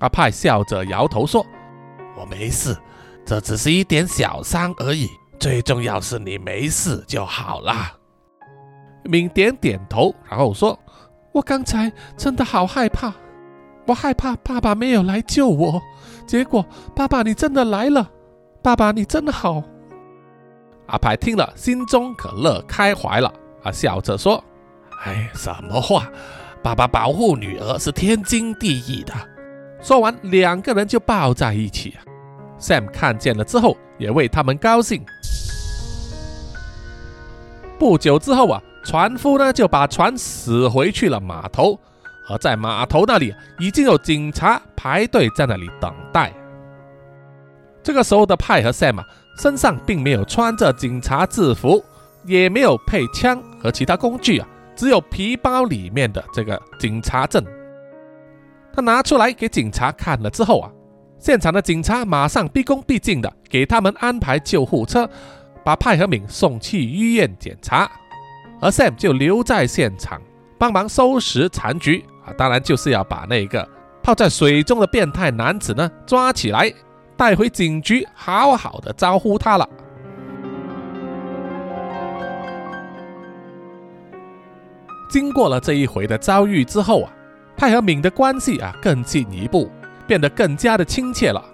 [0.00, 1.42] 阿派笑着摇头说
[2.20, 2.76] ：“我没事，
[3.24, 5.08] 这只是一点小伤而已，
[5.44, 7.92] 最重要是你没事就好啦。”
[9.04, 10.78] 敏点点头，然后说
[11.32, 13.12] ：“我刚才真的好害怕，
[13.86, 15.82] 我害怕爸爸没有来救我，
[16.26, 16.64] 结果
[16.96, 18.10] 爸爸你真的来了，
[18.62, 19.62] 爸爸你真好。”
[20.88, 23.30] 阿派听了，心中可乐开怀了。
[23.62, 24.42] 啊，笑着说
[25.04, 26.08] ：“哎，什么话？
[26.62, 29.12] 爸爸保护女儿是天经地义的。”
[29.82, 31.94] 说完，两个人就抱在一起。
[32.58, 35.04] Sam 看见了之后，也为他们高兴。
[37.78, 41.78] 不久之后啊，船夫呢就把船驶回去了码头，
[42.28, 46.32] 而在码头那里已经有警察排队在那里等待。
[47.82, 49.06] 这个时候的派和 Sam 啊。
[49.36, 51.84] 身上并没有穿着警察制服，
[52.24, 57.44] 也没有配枪和其他工具啊，只有皮包里面的这个警察证。
[58.72, 60.70] 他拿出来给警察看了之后啊，
[61.24, 65.08] 现场的警察马上毕恭毕敬的给他们安排救护车，
[65.64, 67.90] 把派和敏送去医院检查，
[68.60, 70.20] 而 Sam 就留在现场
[70.58, 73.66] 帮忙收拾残局啊，当然就是要把那个
[74.02, 76.70] 泡在水中的变态男子呢抓起来。
[77.16, 79.66] 带回警局，好好的招呼他了。
[85.08, 87.10] 经过了这一回的遭遇之后啊，
[87.56, 89.70] 派和敏的关系啊更进一步，
[90.06, 91.44] 变得更加的亲切了。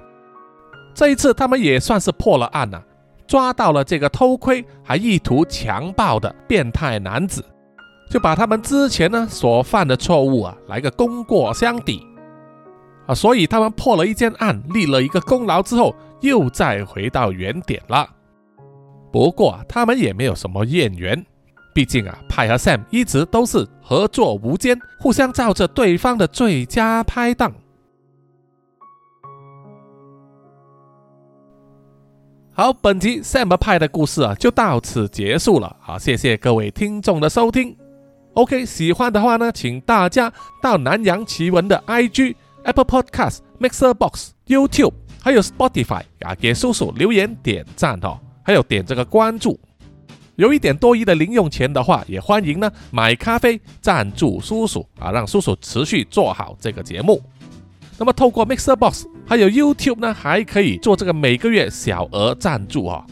[0.94, 2.82] 这一次他们也算是破了案了，
[3.26, 7.44] 抓到了这个偷窥还意图强暴的变态男子，
[8.10, 12.04] 就把他们之前呢所犯的错误啊来个功过相抵。
[13.06, 18.08] 啊，所以他们破了一件案，立了一个功劳之后，又再回到原点了。
[19.12, 21.24] 不过他们也没有什么怨言，
[21.74, 27.52] 毕竟啊，派和 Sam 一直都是合作无间，互相照着对方的最佳拍档。
[32.52, 35.74] 好，本集 Sam 派的故事啊，就到此结束了。
[35.80, 37.74] 好，谢谢各位听众的收听。
[38.34, 40.30] OK，喜欢的话呢，请大家
[40.60, 42.34] 到南洋奇闻的 IG。
[42.64, 44.92] Apple Podcast、Mixer Box、YouTube，
[45.22, 49.58] 还有 Spotify 啊，给叔叔留言点赞哦，还有点这个关注。
[50.36, 57.22] 有一点多余的零用钱的话，也欢迎呢买咖啡赞助叔叔啊，让叔叔持续做好这个节目。
[57.96, 63.06] 那么透过 Mixer Box 还有 YouTube 呢，还可以做这个每个月小额赞助哦。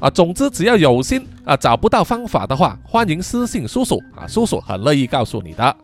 [0.00, 5.74] 啊，总之只要有心啊，找不到方法的话，欢迎私信叔叔啊，叔叔很乐意告诉你的。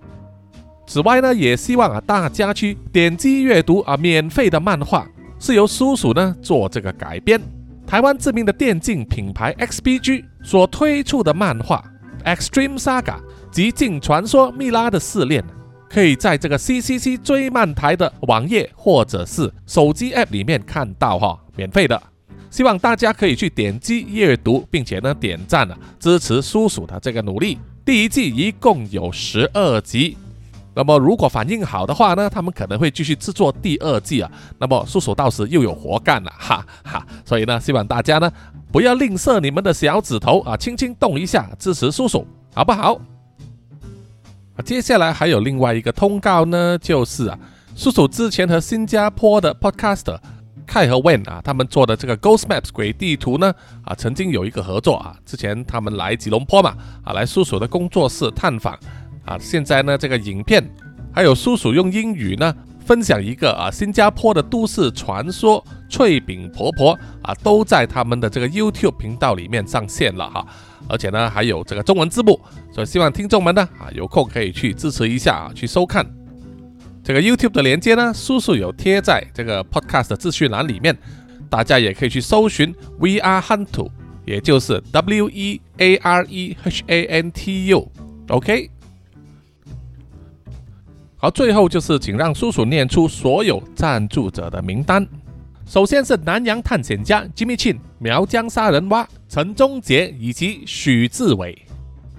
[0.87, 5.09] 此外呢，也希望啊大家去点击阅读啊免费的漫画，
[5.39, 7.41] 是由叔叔呢做这个改编。
[7.87, 11.83] 台湾知名的电竞品牌 XPG 所推出的漫画
[12.37, 13.03] 《Extreme Saga》
[13.51, 15.43] 极境传说蜜拉的试炼，
[15.89, 22.01] 可以在这个 CCC 追漫台的网页或者是手机 App 里面看到哈，免费的。
[22.51, 27.59] 希望大家可以去点击阅读，并且呢点赞啊支持叔叔的这个努力。
[27.85, 30.17] 第一季一共有十二集。
[30.75, 34.31] 那么如果反应好的话呢，他们可能会继续制作第二季啊。
[34.59, 37.07] 那么叔叔到时又有活干了，哈哈。
[37.25, 38.31] 所以呢，希望大家呢
[38.71, 43.01] 不要吝啬你们的小指头啊，轻轻动一下支持叔叔，好不好？
[44.59, 47.39] 啊，接下来还有另外一个通告呢，就是啊，
[47.77, 50.19] 叔叔之前和新加坡的 podcaster
[50.67, 53.55] 凯和 Wen 啊，他们做的这个 Ghost Maps 鬼地图呢，
[53.85, 58.77] 啊，曾经有一个合作啊，之前他们来吉隆坡嘛，啊，来叔叔的工作室探访。
[59.25, 60.67] 啊，现在呢，这个影片
[61.13, 70.47] 还有叔叔用英语呢分享一个啊新加坡的都市传说脆饼婆婆啊，都在他们的这个 YouTube 频道里面上线了哈，
[70.89, 72.41] 而且呢还有这个中文字幕，
[72.73, 76.05] 所以希望听众们呢啊有空可以去支持一下啊，去收看
[77.05, 80.97] 这个 YouTube 的链接呢，叔叔有贴在这个 Podcast 的资讯栏里面，
[81.49, 83.91] 大家也可以去搜寻 VR Hunt，
[84.27, 88.71] 也就是 W E A R E H A N T U，OK。
[91.17, 95.05] 好，最后就是请让叔叔念出所有赞助者的名单。
[95.69, 101.67] 首先是南洋探险家 Jimmy Chin、苗疆杀人蛙陈忠杰以及许志伟，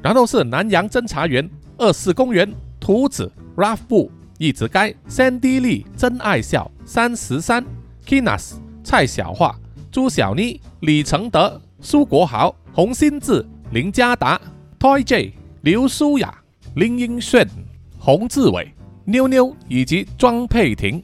[0.03, 2.47] 然后是南洋侦查员二四公园
[2.79, 7.65] 图子 Ralph 布一直该 Sandy Lee 真爱笑三十三
[8.05, 8.51] Kinas
[8.83, 9.55] 蔡小桦
[9.91, 14.39] 朱小妮李承德苏国豪洪新志林家达
[14.79, 16.31] Toy J 刘舒雅
[16.75, 17.49] 林英炫
[17.97, 18.71] 洪志伟。
[19.05, 21.03] 妞妞以及庄佩婷，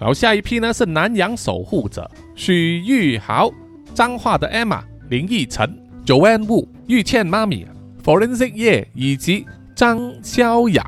[0.00, 3.50] 然后下一批呢是南洋守护者许玉豪、
[3.94, 4.80] 彰化的 Emma、
[5.10, 7.66] 林奕晨、Joanne Wu、玉倩妈咪、
[8.02, 9.46] Forensic 叶以及
[9.76, 10.82] 张潇雅。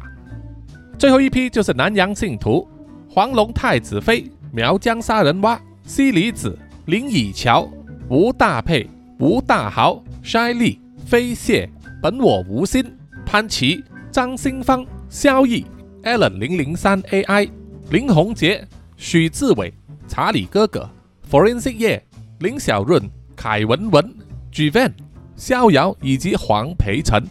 [0.99, 2.67] 最后一批就是南洋信徒
[3.07, 7.71] 黄龙太子妃、苗疆杀人蛙、西里子、林以乔、
[8.09, 8.89] 吴大佩、
[9.19, 11.69] 吴大豪、筛利、飞蟹、
[12.03, 12.83] 本我无心、
[13.27, 15.67] 潘琪、张新芳、萧毅。
[16.05, 17.49] Allen 零零三 AI
[17.91, 19.73] 林宏杰许志伟
[20.07, 20.89] 查理哥哥
[21.31, 22.05] Forensic 叶
[22.41, 23.03] 林小润
[23.35, 24.15] 凯文文
[24.53, 24.93] Gvan
[25.37, 27.23] 逍遥以及黄培成，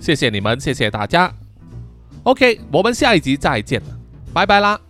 [0.00, 1.32] 谢谢你们，谢谢大家。
[2.24, 3.80] OK，我们下一集再见，
[4.32, 4.80] 拜拜啦。